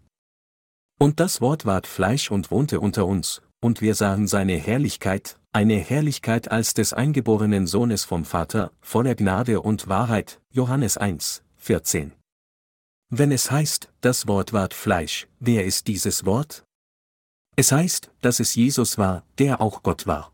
[0.98, 5.76] Und das Wort ward Fleisch und wohnte unter uns, und wir sahen seine Herrlichkeit, eine
[5.76, 12.12] Herrlichkeit als des eingeborenen Sohnes vom Vater, voller Gnade und Wahrheit, Johannes 1, 14.
[13.08, 16.64] Wenn es heißt, das Wort ward Fleisch, wer ist dieses Wort?
[17.54, 20.32] Es heißt, dass es Jesus war, der auch Gott war.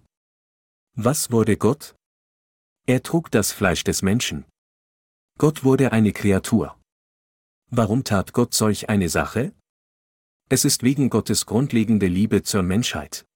[0.96, 1.94] Was wurde Gott?
[2.87, 4.46] Er trug das Fleisch des Menschen.
[5.37, 6.80] Gott wurde eine Kreatur.
[7.70, 9.52] Warum tat Gott solch eine Sache?
[10.48, 13.26] Es ist wegen Gottes grundlegende Liebe zur Menschheit.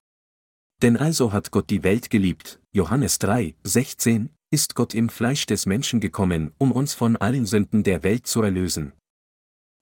[0.82, 5.66] Denn also hat Gott die Welt geliebt, Johannes 3, 16, ist Gott im Fleisch des
[5.66, 8.92] Menschen gekommen, um uns von allen Sünden der Welt zu erlösen.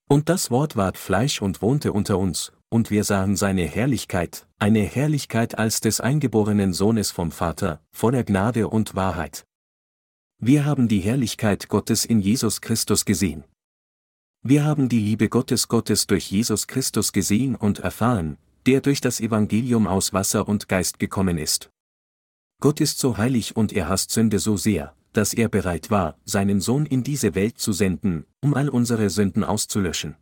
[0.09, 4.83] Und das Wort ward Fleisch und wohnte unter uns, und wir sahen seine Herrlichkeit, eine
[4.83, 9.45] Herrlichkeit als des eingeborenen Sohnes vom Vater, voller Gnade und Wahrheit.
[10.39, 13.45] Wir haben die Herrlichkeit Gottes in Jesus Christus gesehen.
[14.43, 19.21] Wir haben die Liebe Gottes Gottes durch Jesus Christus gesehen und erfahren, der durch das
[19.21, 21.71] Evangelium aus Wasser und Geist gekommen ist.
[22.61, 26.61] Gott ist so heilig und er hasst Sünde so sehr, dass er bereit war, seinen
[26.61, 30.17] Sohn in diese Welt zu senden, um all unsere Sünden auszulöschen.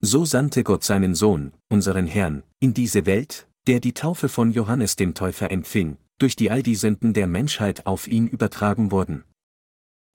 [0.00, 4.96] So sandte Gott seinen Sohn, unseren Herrn, in diese Welt, der die Taufe von Johannes
[4.96, 9.24] dem Täufer empfing, durch die all die Sünden der Menschheit auf ihn übertragen wurden.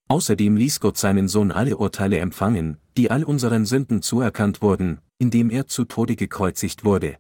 [0.08, 5.50] Außerdem ließ Gott seinen Sohn alle Urteile empfangen, die all unseren Sünden zuerkannt wurden, indem
[5.50, 7.18] er zu Tode gekreuzigt wurde.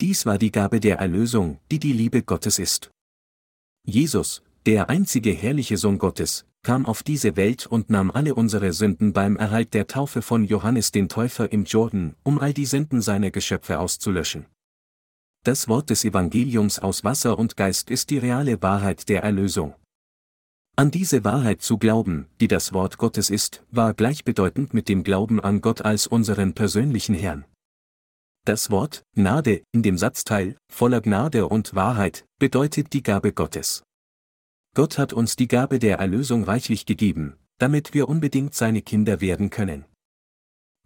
[0.00, 2.92] Dies war die Gabe der Erlösung, die die Liebe Gottes ist.
[3.84, 9.12] Jesus, der einzige herrliche Sohn Gottes, kam auf diese Welt und nahm alle unsere Sünden
[9.12, 13.32] beim Erhalt der Taufe von Johannes den Täufer im Jordan, um all die Sünden seiner
[13.32, 14.46] Geschöpfe auszulöschen.
[15.44, 19.74] Das Wort des Evangeliums aus Wasser und Geist ist die reale Wahrheit der Erlösung.
[20.76, 25.40] An diese Wahrheit zu glauben, die das Wort Gottes ist, war gleichbedeutend mit dem Glauben
[25.40, 27.44] an Gott als unseren persönlichen Herrn.
[28.48, 33.82] Das Wort Gnade in dem Satzteil voller Gnade und Wahrheit bedeutet die Gabe Gottes.
[34.74, 39.50] Gott hat uns die Gabe der Erlösung reichlich gegeben, damit wir unbedingt seine Kinder werden
[39.50, 39.84] können.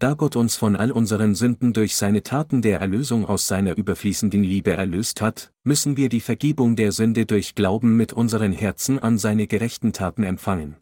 [0.01, 4.43] Da Gott uns von all unseren Sünden durch seine Taten der Erlösung aus seiner überfließenden
[4.43, 9.19] Liebe erlöst hat, müssen wir die Vergebung der Sünde durch Glauben mit unseren Herzen an
[9.19, 10.79] seine gerechten Taten empfangen.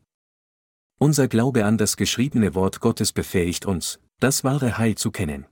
[0.99, 5.45] Unser Glaube an das geschriebene Wort Gottes befähigt uns, das wahre Heil zu kennen.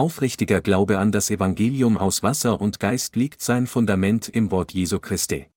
[0.00, 4.98] Aufrichtiger Glaube an das Evangelium aus Wasser und Geist liegt sein Fundament im Wort Jesu
[4.98, 5.48] Christi.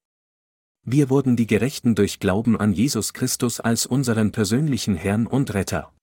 [0.86, 5.93] Wir wurden die Gerechten durch Glauben an Jesus Christus als unseren persönlichen Herrn und Retter.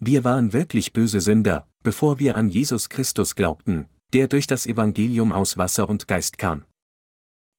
[0.00, 5.30] Wir waren wirklich böse Sünder, bevor wir an Jesus Christus glaubten, der durch das Evangelium
[5.30, 6.64] aus Wasser und Geist kam.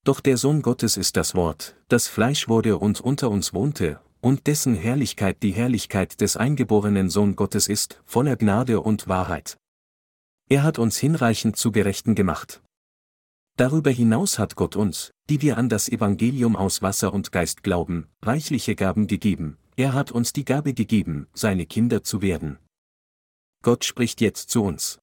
[0.04, 4.46] Doch der Sohn Gottes ist das Wort, das Fleisch wurde und unter uns wohnte, und
[4.46, 9.56] dessen Herrlichkeit die Herrlichkeit des eingeborenen Sohn Gottes ist, voller Gnade und Wahrheit.
[10.48, 12.62] Er hat uns hinreichend zu Gerechten gemacht.
[13.56, 18.06] Darüber hinaus hat Gott uns, die wir an das Evangelium aus Wasser und Geist glauben,
[18.22, 22.58] reichliche Gaben gegeben, er hat uns die Gabe gegeben, seine Kinder zu werden.
[23.62, 25.00] Gott spricht jetzt zu uns.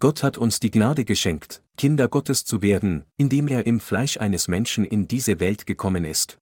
[0.00, 4.48] Gott hat uns die Gnade geschenkt, Kinder Gottes zu werden, indem er im Fleisch eines
[4.48, 6.38] Menschen in diese Welt gekommen ist.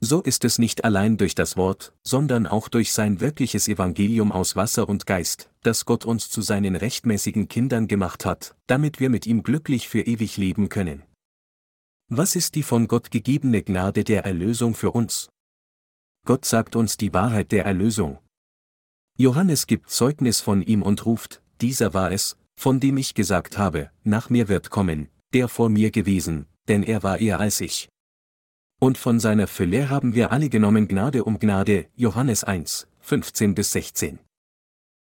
[0.00, 4.54] So ist es nicht allein durch das Wort, sondern auch durch sein wirkliches Evangelium aus
[4.54, 9.26] Wasser und Geist, dass Gott uns zu seinen rechtmäßigen Kindern gemacht hat, damit wir mit
[9.26, 11.02] ihm glücklich für ewig leben können.
[12.08, 15.30] Was ist die von Gott gegebene Gnade der Erlösung für uns?
[16.24, 18.18] Gott sagt uns die Wahrheit der Erlösung.
[19.18, 23.90] Johannes gibt Zeugnis von ihm und ruft, dieser war es, von dem ich gesagt habe,
[24.04, 27.88] nach mir wird kommen, der vor mir gewesen, denn er war eher als ich.
[28.80, 33.72] Und von seiner Fülle haben wir alle genommen Gnade um Gnade, Johannes 1, 15 bis
[33.72, 34.20] 16.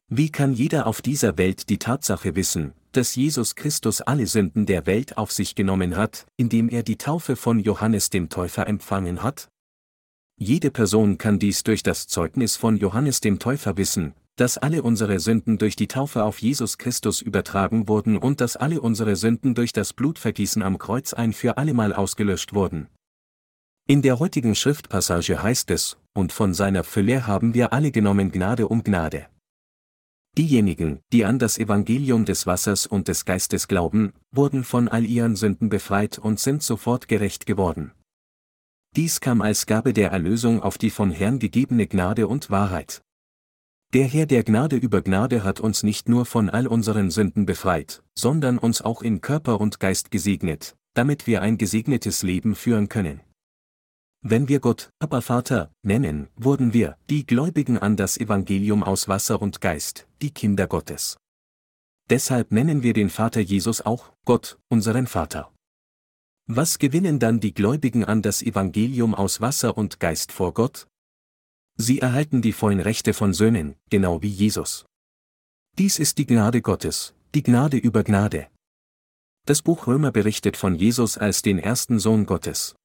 [0.08, 4.86] Wie kann jeder auf dieser Welt die Tatsache wissen, dass Jesus Christus alle Sünden der
[4.86, 9.48] Welt auf sich genommen hat, indem er die Taufe von Johannes dem Täufer empfangen hat?
[10.36, 15.20] Jede Person kann dies durch das Zeugnis von Johannes dem Täufer wissen, dass alle unsere
[15.20, 19.72] Sünden durch die Taufe auf Jesus Christus übertragen wurden und dass alle unsere Sünden durch
[19.72, 22.88] das Blutvergießen am Kreuz ein für allemal ausgelöscht wurden.
[23.90, 28.68] In der heutigen Schriftpassage heißt es, und von seiner Fülle haben wir alle genommen Gnade
[28.68, 29.26] um Gnade.
[30.38, 35.34] Diejenigen, die an das Evangelium des Wassers und des Geistes glauben, wurden von all ihren
[35.34, 37.90] Sünden befreit und sind sofort gerecht geworden.
[38.94, 43.02] Dies kam als Gabe der Erlösung auf die von Herrn gegebene Gnade und Wahrheit.
[43.92, 48.04] Der Herr der Gnade über Gnade hat uns nicht nur von all unseren Sünden befreit,
[48.16, 53.20] sondern uns auch in Körper und Geist gesegnet, damit wir ein gesegnetes Leben führen können.
[54.22, 59.40] Wenn wir Gott, aber Vater, nennen, wurden wir, die Gläubigen an das Evangelium aus Wasser
[59.40, 61.16] und Geist, die Kinder Gottes.
[62.10, 65.50] Deshalb nennen wir den Vater Jesus auch, Gott, unseren Vater.
[66.46, 70.86] Was gewinnen dann die Gläubigen an das Evangelium aus Wasser und Geist vor Gott?
[71.76, 74.84] Sie erhalten die vollen Rechte von Söhnen, genau wie Jesus.
[75.78, 78.48] Dies ist die Gnade Gottes, die Gnade über Gnade.
[79.46, 82.76] Das Buch Römer berichtet von Jesus als den ersten Sohn Gottes.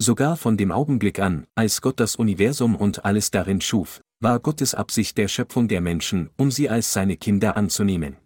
[0.00, 4.74] Sogar von dem Augenblick an, als Gott das Universum und alles darin schuf, war Gottes
[4.74, 8.16] Absicht der Schöpfung der Menschen, um sie als seine Kinder anzunehmen.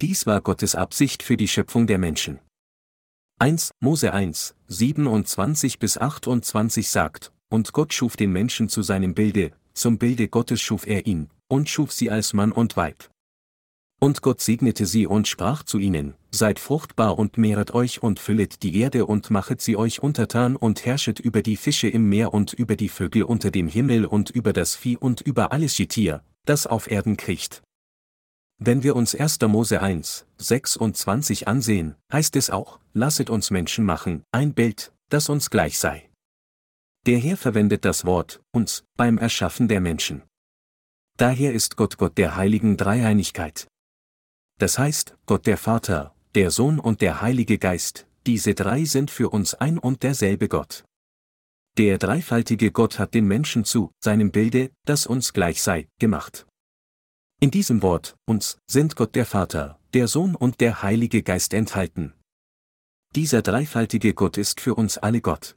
[0.00, 2.38] Dies war Gottes Absicht für die Schöpfung der Menschen.
[3.40, 3.72] 1.
[3.80, 9.98] Mose 1, 27 bis 28 sagt, und Gott schuf den Menschen zu seinem Bilde, zum
[9.98, 13.10] Bilde Gottes schuf er ihn, und schuf sie als Mann und Weib.
[14.00, 18.62] Und Gott segnete sie und sprach zu ihnen, Seid fruchtbar und mehret euch und füllet
[18.62, 22.52] die Erde und machet sie euch untertan und herrschet über die Fische im Meer und
[22.52, 26.66] über die Vögel unter dem Himmel und über das Vieh und über alles Getier, das
[26.66, 27.62] auf Erden kriecht.
[28.60, 29.40] Wenn wir uns 1.
[29.42, 35.48] Mose 1, 26 ansehen, heißt es auch, lasset uns Menschen machen, ein Bild, das uns
[35.48, 36.08] gleich sei.
[37.06, 40.22] Der Herr verwendet das Wort, uns, beim Erschaffen der Menschen.
[41.16, 43.66] Daher ist Gott Gott der heiligen Dreieinigkeit.
[44.58, 49.30] Das heißt, Gott der Vater, der Sohn und der Heilige Geist, diese drei sind für
[49.30, 50.84] uns ein und derselbe Gott.
[51.78, 56.46] Der dreifaltige Gott hat den Menschen zu seinem Bilde, das uns gleich sei, gemacht.
[57.40, 62.14] In diesem Wort, uns, sind Gott der Vater, der Sohn und der Heilige Geist enthalten.
[63.14, 65.56] Dieser dreifaltige Gott ist für uns alle Gott.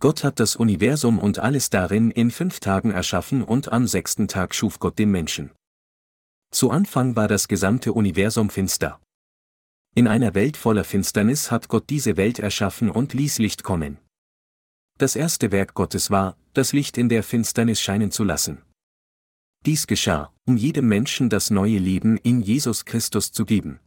[0.00, 4.54] Gott hat das Universum und alles darin in fünf Tagen erschaffen und am sechsten Tag
[4.54, 5.52] schuf Gott den Menschen.
[6.50, 9.00] Zu Anfang war das gesamte Universum finster.
[9.94, 13.98] In einer Welt voller Finsternis hat Gott diese Welt erschaffen und ließ Licht kommen.
[14.98, 18.62] Das erste Werk Gottes war, das Licht in der Finsternis scheinen zu lassen.
[19.64, 23.80] Dies geschah, um jedem Menschen das neue Leben in Jesus Christus zu geben.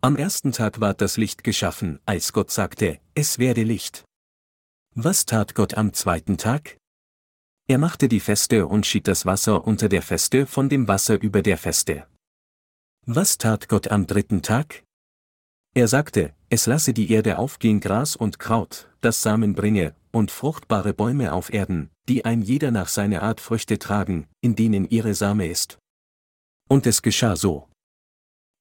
[0.00, 4.04] Am ersten Tag ward das Licht geschaffen, als Gott sagte, es werde Licht.
[4.94, 6.76] Was tat Gott am zweiten Tag?
[7.66, 11.40] Er machte die Feste und schied das Wasser unter der Feste von dem Wasser über
[11.40, 12.06] der Feste.
[13.06, 14.84] Was tat Gott am dritten Tag?
[15.74, 20.92] Er sagte, es lasse die Erde aufgehen Gras und Kraut, das Samen bringe, und fruchtbare
[20.92, 25.48] Bäume auf Erden, die ein jeder nach seiner Art Früchte tragen, in denen ihre Same
[25.48, 25.78] ist.
[26.68, 27.68] Und es geschah so.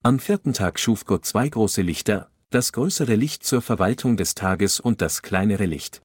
[0.01, 4.79] Am vierten Tag schuf Gott zwei große Lichter, das größere Licht zur Verwaltung des Tages
[4.79, 6.01] und das kleinere Licht.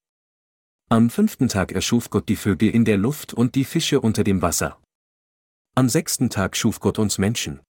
[0.90, 4.40] Am fünften Tag erschuf Gott die Vögel in der Luft und die Fische unter dem
[4.40, 4.80] Wasser.
[5.74, 7.60] Am sechsten Tag schuf Gott uns Menschen.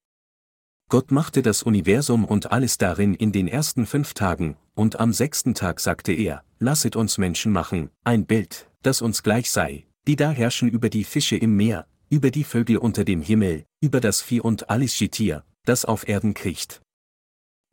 [0.87, 5.53] Gott machte das Universum und alles darin in den ersten fünf Tagen, und am sechsten
[5.53, 10.31] Tag sagte er, lasset uns Menschen machen, ein Bild, das uns gleich sei, die da
[10.31, 14.39] herrschen über die Fische im Meer, über die Vögel unter dem Himmel, über das Vieh
[14.39, 16.81] und alles Getier, das auf Erden kriecht.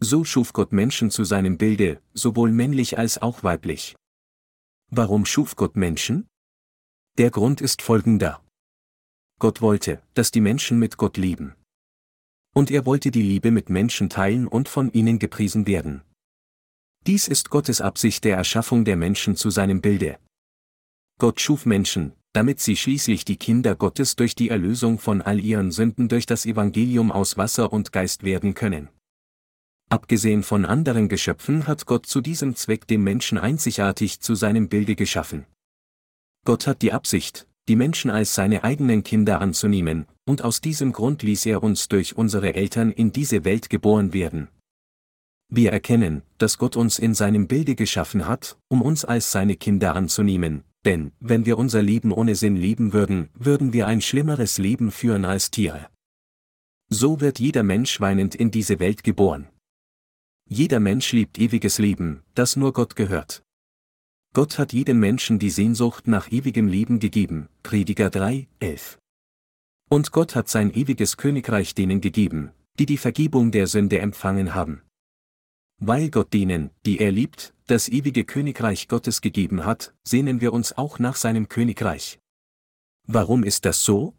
[0.00, 3.94] So schuf Gott Menschen zu seinem Bilde, sowohl männlich als auch weiblich.
[4.90, 6.28] Warum schuf Gott Menschen?
[7.18, 8.40] Der Grund ist folgender.
[9.40, 11.56] Gott wollte, dass die Menschen mit Gott lieben.
[12.54, 16.02] Und er wollte die Liebe mit Menschen teilen und von ihnen gepriesen werden.
[17.06, 20.18] Dies ist Gottes Absicht der Erschaffung der Menschen zu seinem Bilde.
[21.18, 25.72] Gott schuf Menschen, damit sie schließlich die Kinder Gottes durch die Erlösung von all ihren
[25.72, 28.88] Sünden durch das Evangelium aus Wasser und Geist werden können.
[29.88, 34.96] Abgesehen von anderen Geschöpfen hat Gott zu diesem Zweck den Menschen einzigartig zu seinem Bilde
[34.96, 35.46] geschaffen.
[36.44, 41.22] Gott hat die Absicht, die Menschen als seine eigenen Kinder anzunehmen, und aus diesem Grund
[41.22, 44.48] ließ er uns durch unsere Eltern in diese Welt geboren werden.
[45.48, 49.94] Wir erkennen, dass Gott uns in seinem Bilde geschaffen hat, um uns als seine Kinder
[49.94, 54.90] anzunehmen, denn, wenn wir unser Leben ohne Sinn leben würden, würden wir ein schlimmeres Leben
[54.90, 55.88] führen als Tiere.
[56.88, 59.48] So wird jeder Mensch weinend in diese Welt geboren.
[60.48, 63.42] Jeder Mensch liebt ewiges Leben, das nur Gott gehört.
[64.32, 68.98] Gott hat jedem Menschen die Sehnsucht nach ewigem Leben gegeben, Prediger 3, 11.
[69.90, 74.82] Und Gott hat sein ewiges Königreich denen gegeben, die die Vergebung der Sünde empfangen haben.
[75.78, 80.76] Weil Gott denen, die er liebt, das ewige Königreich Gottes gegeben hat, sehnen wir uns
[80.76, 82.20] auch nach seinem Königreich.
[83.08, 84.14] Warum ist das so?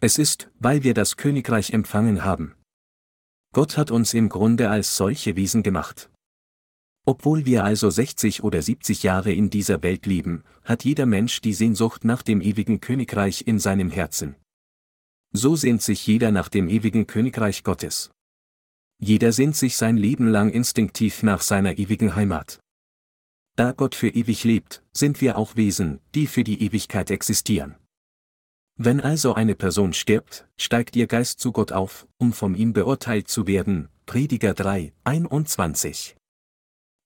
[0.00, 2.54] Es ist, weil wir das Königreich empfangen haben.
[3.54, 6.10] Gott hat uns im Grunde als solche Wesen gemacht.
[7.06, 11.52] Obwohl wir also 60 oder 70 Jahre in dieser Welt leben, hat jeder Mensch die
[11.52, 14.34] Sehnsucht nach dem ewigen Königreich in seinem Herzen.
[15.32, 18.10] So sehnt sich jeder nach dem ewigen Königreich Gottes.
[18.98, 22.58] Jeder sehnt sich sein Leben lang instinktiv nach seiner ewigen Heimat.
[23.54, 27.76] Da Gott für ewig lebt, sind wir auch Wesen, die für die Ewigkeit existieren.
[28.76, 33.28] Wenn also eine Person stirbt, steigt ihr Geist zu Gott auf, um von ihm beurteilt
[33.28, 33.88] zu werden.
[34.04, 36.16] Prediger 3, 21.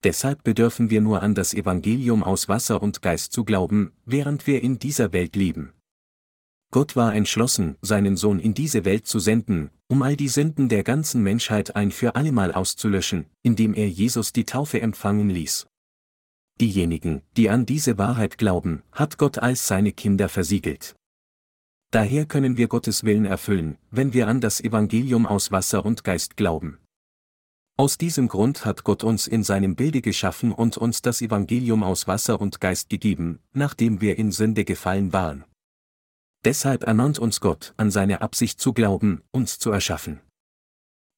[0.02, 4.62] Deshalb bedürfen wir nur an das Evangelium aus Wasser und Geist zu glauben, während wir
[4.62, 5.74] in dieser Welt leben.
[6.70, 10.84] Gott war entschlossen, seinen Sohn in diese Welt zu senden, um all die Sünden der
[10.84, 15.66] ganzen Menschheit ein für allemal auszulöschen, indem er Jesus die Taufe empfangen ließ.
[16.60, 20.97] Diejenigen, die an diese Wahrheit glauben, hat Gott als seine Kinder versiegelt.
[21.90, 26.36] Daher können wir Gottes Willen erfüllen, wenn wir an das Evangelium aus Wasser und Geist
[26.36, 26.78] glauben.
[27.78, 32.06] Aus diesem Grund hat Gott uns in seinem Bilde geschaffen und uns das Evangelium aus
[32.06, 35.44] Wasser und Geist gegeben, nachdem wir in Sünde gefallen waren.
[36.44, 40.20] Deshalb ernannt uns Gott, an seine Absicht zu glauben, uns zu erschaffen.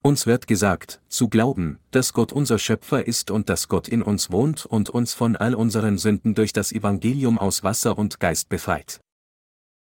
[0.02, 4.30] Uns wird gesagt, zu glauben, dass Gott unser Schöpfer ist und dass Gott in uns
[4.30, 9.00] wohnt und uns von all unseren Sünden durch das Evangelium aus Wasser und Geist befreit.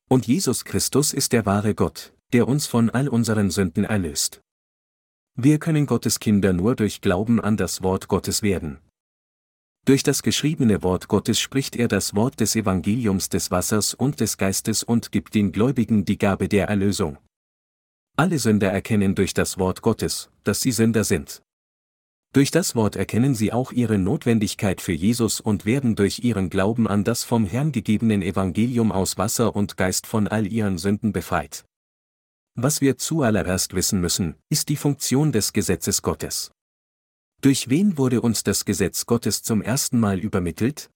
[0.10, 4.42] Und Jesus Christus ist der wahre Gott, der uns von all unseren Sünden erlöst.
[5.36, 8.80] Wir können Gottes Kinder nur durch Glauben an das Wort Gottes werden.
[9.86, 14.38] Durch das geschriebene Wort Gottes spricht er das Wort des Evangeliums des Wassers und des
[14.38, 17.18] Geistes und gibt den Gläubigen die Gabe der Erlösung.
[18.16, 21.42] Alle Sünder erkennen durch das Wort Gottes, dass sie Sünder sind.
[22.38, 26.88] Durch das Wort erkennen sie auch ihre Notwendigkeit für Jesus und werden durch ihren Glauben
[26.88, 31.66] an das vom Herrn gegebenen Evangelium aus Wasser und Geist von all ihren Sünden befreit.
[32.54, 36.52] Was wir zuallererst wissen müssen, ist die Funktion des Gesetzes Gottes.
[37.42, 40.92] Durch wen wurde uns das Gesetz Gottes zum ersten Mal übermittelt?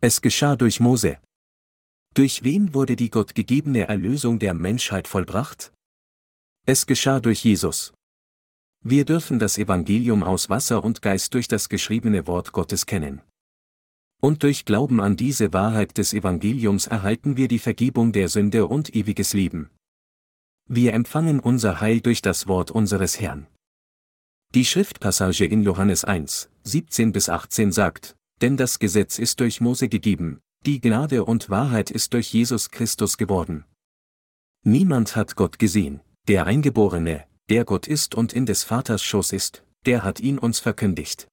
[0.00, 1.18] Es geschah durch Mose.
[2.14, 5.74] Durch wen wurde die Gott gegebene Erlösung der Menschheit vollbracht?
[6.64, 7.92] Es geschah durch Jesus.
[8.88, 13.20] Wir dürfen das Evangelium aus Wasser und Geist durch das geschriebene Wort Gottes kennen.
[14.22, 18.94] Und durch Glauben an diese Wahrheit des Evangeliums erhalten wir die Vergebung der Sünde und
[18.94, 19.70] ewiges Leben.
[20.68, 23.48] Wir empfangen unser Heil durch das Wort unseres Herrn.
[24.54, 29.88] Die Schriftpassage in Johannes 1, 17 bis 18 sagt, denn das Gesetz ist durch Mose
[29.88, 33.64] gegeben, die Gnade und Wahrheit ist durch Jesus Christus geworden.
[34.62, 39.64] Niemand hat Gott gesehen, der Eingeborene, der Gott ist und in des Vaters Schoß ist,
[39.84, 41.28] der hat ihn uns verkündigt.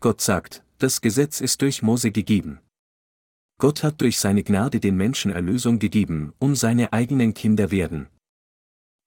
[0.00, 2.60] Gott sagt, das Gesetz ist durch Mose gegeben.
[3.60, 8.08] Gott hat durch seine Gnade den Menschen Erlösung gegeben, um seine eigenen Kinder werden.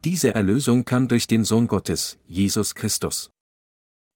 [0.04, 3.32] Diese Erlösung kam durch den Sohn Gottes, Jesus Christus.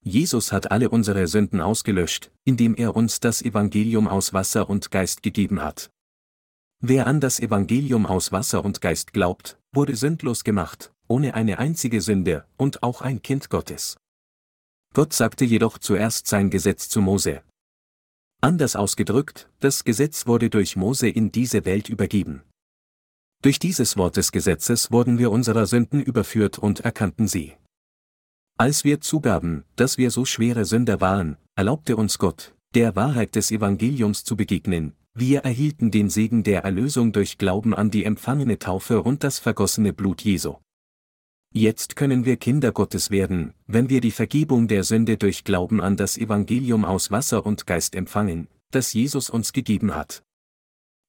[0.04, 5.24] Jesus hat alle unsere Sünden ausgelöscht, indem er uns das Evangelium aus Wasser und Geist
[5.24, 5.90] gegeben hat.
[6.82, 12.02] Wer an das Evangelium aus Wasser und Geist glaubt, wurde sündlos gemacht, ohne eine einzige
[12.02, 13.98] Sünde, und auch ein Kind Gottes.
[14.94, 17.42] Gott sagte jedoch zuerst sein Gesetz zu Mose.
[18.42, 22.44] Anders ausgedrückt, das Gesetz wurde durch Mose in diese Welt übergeben.
[23.42, 27.54] Durch dieses Wort des Gesetzes wurden wir unserer Sünden überführt und erkannten sie.
[28.58, 33.52] Als wir zugaben, dass wir so schwere Sünder waren, erlaubte uns Gott, der Wahrheit des
[33.52, 39.02] Evangeliums zu begegnen, wir erhielten den Segen der Erlösung durch Glauben an die empfangene Taufe
[39.02, 40.56] und das vergossene Blut Jesu.
[41.58, 45.96] Jetzt können wir Kinder Gottes werden, wenn wir die Vergebung der Sünde durch Glauben an
[45.96, 50.22] das Evangelium aus Wasser und Geist empfangen, das Jesus uns gegeben hat.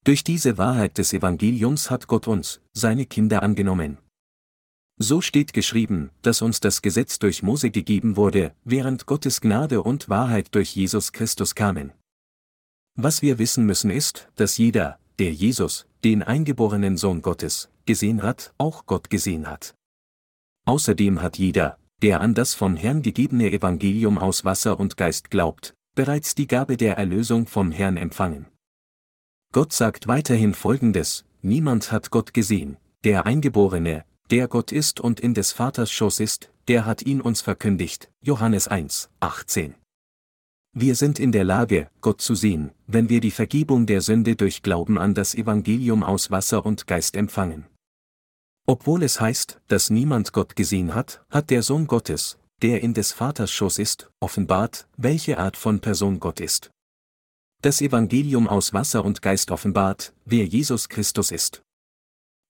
[0.05, 3.99] Durch diese Wahrheit des Evangeliums hat Gott uns, seine Kinder angenommen.
[4.99, 10.09] So steht geschrieben, dass uns das Gesetz durch Mose gegeben wurde, während Gottes Gnade und
[10.09, 11.92] Wahrheit durch Jesus Christus kamen.
[12.94, 18.55] Was wir wissen müssen ist, dass jeder, der Jesus, den eingeborenen Sohn Gottes, gesehen hat,
[18.59, 19.76] auch Gott gesehen hat.
[20.67, 25.75] Außerdem hat jeder, der an das vom Herrn gegebene Evangelium aus Wasser und Geist glaubt,
[25.95, 28.47] bereits die Gabe der Erlösung vom Herrn empfangen.
[29.53, 35.35] Gott sagt weiterhin Folgendes, niemand hat Gott gesehen, der Eingeborene, der Gott ist und in
[35.35, 39.75] des Vaters Schoß ist, der hat ihn uns verkündigt, Johannes 1, 18.
[40.73, 44.62] Wir sind in der Lage, Gott zu sehen, wenn wir die Vergebung der Sünde durch
[44.62, 47.67] Glauben an das Evangelium aus Wasser und Geist empfangen.
[48.67, 53.12] Obwohl es heißt, dass niemand Gott gesehen hat, hat der Sohn Gottes, der in des
[53.12, 56.71] Vaters Schoß ist, offenbart, welche Art von Person Gott ist
[57.67, 61.62] das Evangelium aus Wasser und Geist offenbart, wer Jesus Christus ist.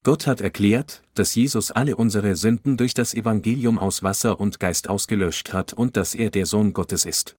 [0.05, 4.91] Gott hat erklärt, dass Jesus alle unsere Sünden durch das Evangelium aus Wasser und Geist
[4.91, 7.35] ausgelöscht hat und dass er der Sohn Gottes ist.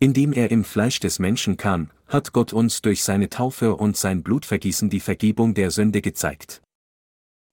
[0.00, 4.22] Indem er im Fleisch des Menschen kam, hat Gott uns durch seine Taufe und sein
[4.22, 6.62] Blutvergießen die Vergebung der Sünde gezeigt.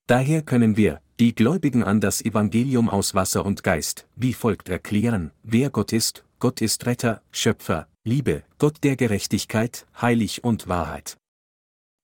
[0.08, 5.32] Daher können wir, die Gläubigen an das Evangelium aus Wasser und Geist, wie folgt erklären,
[5.42, 11.18] wer Gott ist, Gott ist Retter, Schöpfer, Liebe, Gott der Gerechtigkeit, heilig und Wahrheit.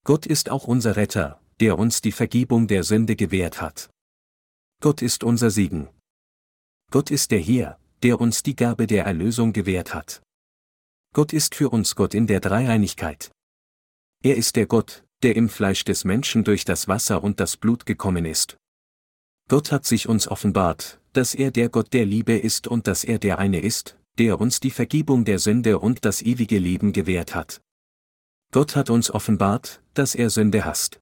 [0.04, 3.88] Gott ist auch unser Retter, der uns die Vergebung der Sünde gewährt hat.
[4.80, 5.88] Gott ist unser Segen.
[6.90, 10.22] Gott ist der Herr, der uns die Gabe der Erlösung gewährt hat.
[11.14, 13.30] Gott ist für uns Gott in der Dreieinigkeit.
[14.24, 17.86] Er ist der Gott, der im Fleisch des Menschen durch das Wasser und das Blut
[17.86, 18.56] gekommen ist.
[19.48, 23.18] Gott hat sich uns offenbart, dass er der Gott der Liebe ist und dass er
[23.18, 27.60] der eine ist, der uns die Vergebung der Sünde und das ewige Leben gewährt hat.
[28.52, 31.00] Gott hat uns offenbart, dass er Sünde hasst.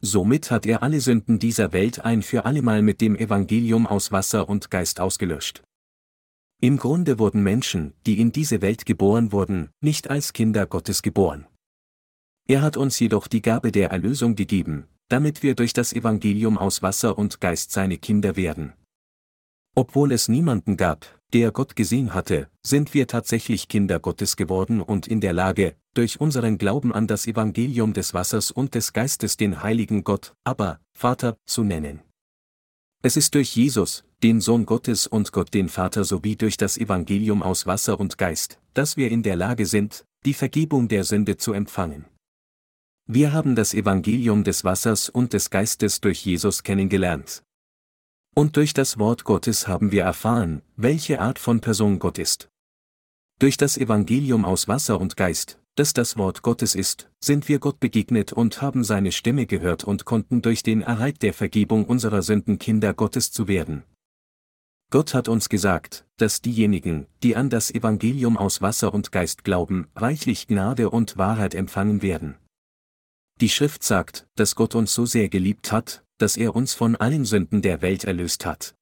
[0.00, 4.48] Somit hat er alle Sünden dieser Welt ein für allemal mit dem Evangelium aus Wasser
[4.48, 5.62] und Geist ausgelöscht.
[6.60, 11.46] Im Grunde wurden Menschen, die in diese Welt geboren wurden, nicht als Kinder Gottes geboren.
[12.52, 16.82] Er hat uns jedoch die Gabe der Erlösung gegeben, damit wir durch das Evangelium aus
[16.82, 18.74] Wasser und Geist seine Kinder werden.
[19.74, 25.06] Obwohl es niemanden gab, der Gott gesehen hatte, sind wir tatsächlich Kinder Gottes geworden und
[25.06, 29.62] in der Lage, durch unseren Glauben an das Evangelium des Wassers und des Geistes den
[29.62, 32.02] heiligen Gott, aber Vater, zu nennen.
[33.02, 37.42] Es ist durch Jesus, den Sohn Gottes und Gott den Vater sowie durch das Evangelium
[37.42, 41.54] aus Wasser und Geist, dass wir in der Lage sind, die Vergebung der Sünde zu
[41.54, 42.04] empfangen.
[43.06, 47.42] Wir haben das Evangelium des Wassers und des Geistes durch Jesus kennengelernt,
[48.34, 52.48] und durch das Wort Gottes haben wir erfahren, welche Art von Person Gott ist.
[53.38, 57.78] Durch das Evangelium aus Wasser und Geist, das das Wort Gottes ist, sind wir Gott
[57.78, 62.58] begegnet und haben seine Stimme gehört und konnten durch den Erhalt der Vergebung unserer Sünden
[62.58, 63.82] Kinder Gottes zu werden.
[64.90, 69.88] Gott hat uns gesagt, dass diejenigen, die an das Evangelium aus Wasser und Geist glauben,
[69.94, 72.36] reichlich Gnade und Wahrheit empfangen werden.
[73.40, 77.24] Die Schrift sagt, dass Gott uns so sehr geliebt hat, dass er uns von allen
[77.24, 78.74] Sünden der Welt erlöst hat.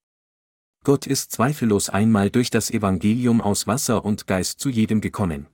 [0.85, 5.47] Gott ist zweifellos einmal durch das Evangelium aus Wasser und Geist zu jedem gekommen.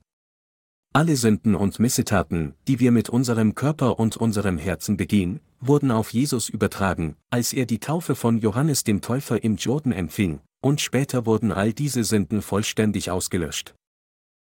[0.93, 6.13] Alle Sünden und Missetaten, die wir mit unserem Körper und unserem Herzen begehen, wurden auf
[6.13, 11.27] Jesus übertragen, als er die Taufe von Johannes dem Täufer im Jordan empfing, und später
[11.27, 13.75] wurden all diese Sünden vollständig ausgelöscht.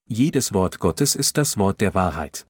[0.06, 2.46] Jedes Wort Gottes ist das Wort der Wahrheit.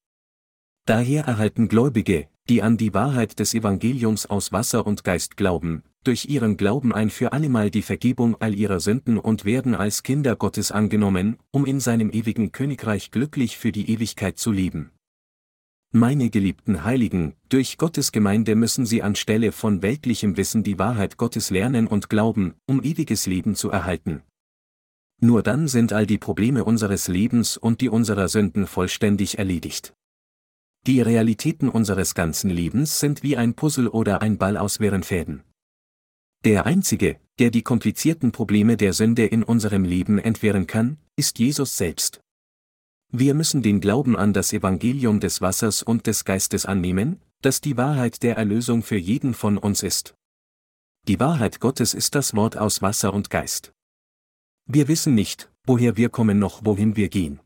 [0.88, 6.30] Daher erhalten Gläubige, die an die Wahrheit des Evangeliums aus Wasser und Geist glauben, durch
[6.30, 10.72] ihren Glauben ein für allemal die Vergebung all ihrer Sünden und werden als Kinder Gottes
[10.72, 14.90] angenommen, um in seinem ewigen Königreich glücklich für die Ewigkeit zu leben.
[15.92, 21.50] Meine geliebten Heiligen, durch Gottes Gemeinde müssen sie anstelle von weltlichem Wissen die Wahrheit Gottes
[21.50, 24.22] lernen und glauben, um ewiges Leben zu erhalten.
[25.20, 29.92] Nur dann sind all die Probleme unseres Lebens und die unserer Sünden vollständig erledigt.
[30.88, 35.42] Die Realitäten unseres ganzen Lebens sind wie ein Puzzle oder ein Ball aus wirren Fäden.
[36.46, 41.76] Der Einzige, der die komplizierten Probleme der Sünde in unserem Leben entwirren kann, ist Jesus
[41.76, 42.22] selbst.
[43.12, 47.76] Wir müssen den Glauben an das Evangelium des Wassers und des Geistes annehmen, das die
[47.76, 50.14] Wahrheit der Erlösung für jeden von uns ist.
[51.06, 53.74] Die Wahrheit Gottes ist das Wort aus Wasser und Geist.
[54.64, 57.40] Wir wissen nicht, woher wir kommen noch wohin wir gehen.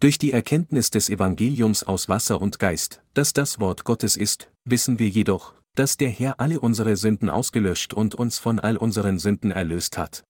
[0.00, 5.00] Durch die Erkenntnis des Evangeliums aus Wasser und Geist, das das Wort Gottes ist, wissen
[5.00, 9.50] wir jedoch, dass der Herr alle unsere Sünden ausgelöscht und uns von all unseren Sünden
[9.50, 10.22] erlöst hat.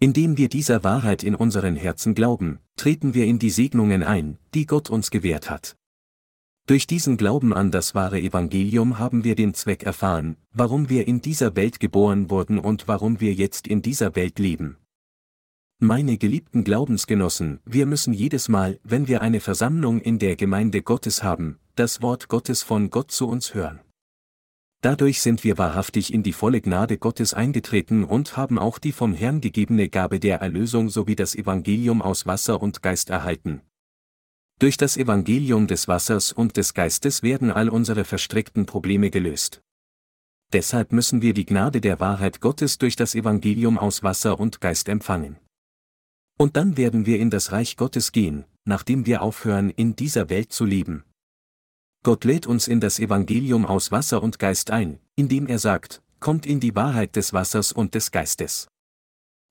[0.00, 4.66] Indem wir dieser Wahrheit in unseren Herzen glauben, treten wir in die Segnungen ein, die
[4.66, 5.76] Gott uns gewährt hat.
[6.66, 11.20] Durch diesen Glauben an das wahre Evangelium haben wir den Zweck erfahren, warum wir in
[11.20, 14.76] dieser Welt geboren wurden und warum wir jetzt in dieser Welt leben.
[15.84, 21.24] Meine geliebten Glaubensgenossen, wir müssen jedes Mal, wenn wir eine Versammlung in der Gemeinde Gottes
[21.24, 23.80] haben, das Wort Gottes von Gott zu uns hören.
[24.80, 29.12] Dadurch sind wir wahrhaftig in die volle Gnade Gottes eingetreten und haben auch die vom
[29.12, 33.60] Herrn gegebene Gabe der Erlösung sowie das Evangelium aus Wasser und Geist erhalten.
[34.60, 39.62] Durch das Evangelium des Wassers und des Geistes werden all unsere verstrickten Probleme gelöst.
[40.52, 44.88] Deshalb müssen wir die Gnade der Wahrheit Gottes durch das Evangelium aus Wasser und Geist
[44.88, 45.41] empfangen.
[46.38, 50.52] Und dann werden wir in das Reich Gottes gehen, nachdem wir aufhören, in dieser Welt
[50.52, 51.04] zu leben.
[52.04, 56.46] Gott lädt uns in das Evangelium aus Wasser und Geist ein, indem er sagt, kommt
[56.46, 58.68] in die Wahrheit des Wassers und des Geistes.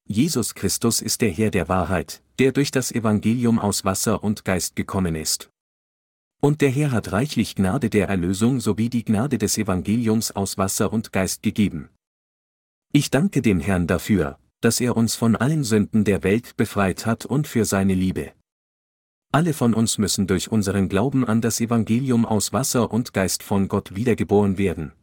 [0.05, 4.75] Jesus Christus ist der Herr der Wahrheit, der durch das Evangelium aus Wasser und Geist
[4.75, 5.49] gekommen ist.
[6.41, 10.91] Und der Herr hat reichlich Gnade der Erlösung sowie die Gnade des Evangeliums aus Wasser
[10.91, 11.89] und Geist gegeben.
[12.91, 17.25] Ich danke dem Herrn dafür, dass er uns von allen Sünden der Welt befreit hat
[17.25, 18.31] und für seine Liebe.
[19.33, 23.67] Alle von uns müssen durch unseren Glauben an das Evangelium aus Wasser und Geist von
[23.67, 24.93] Gott wiedergeboren werden.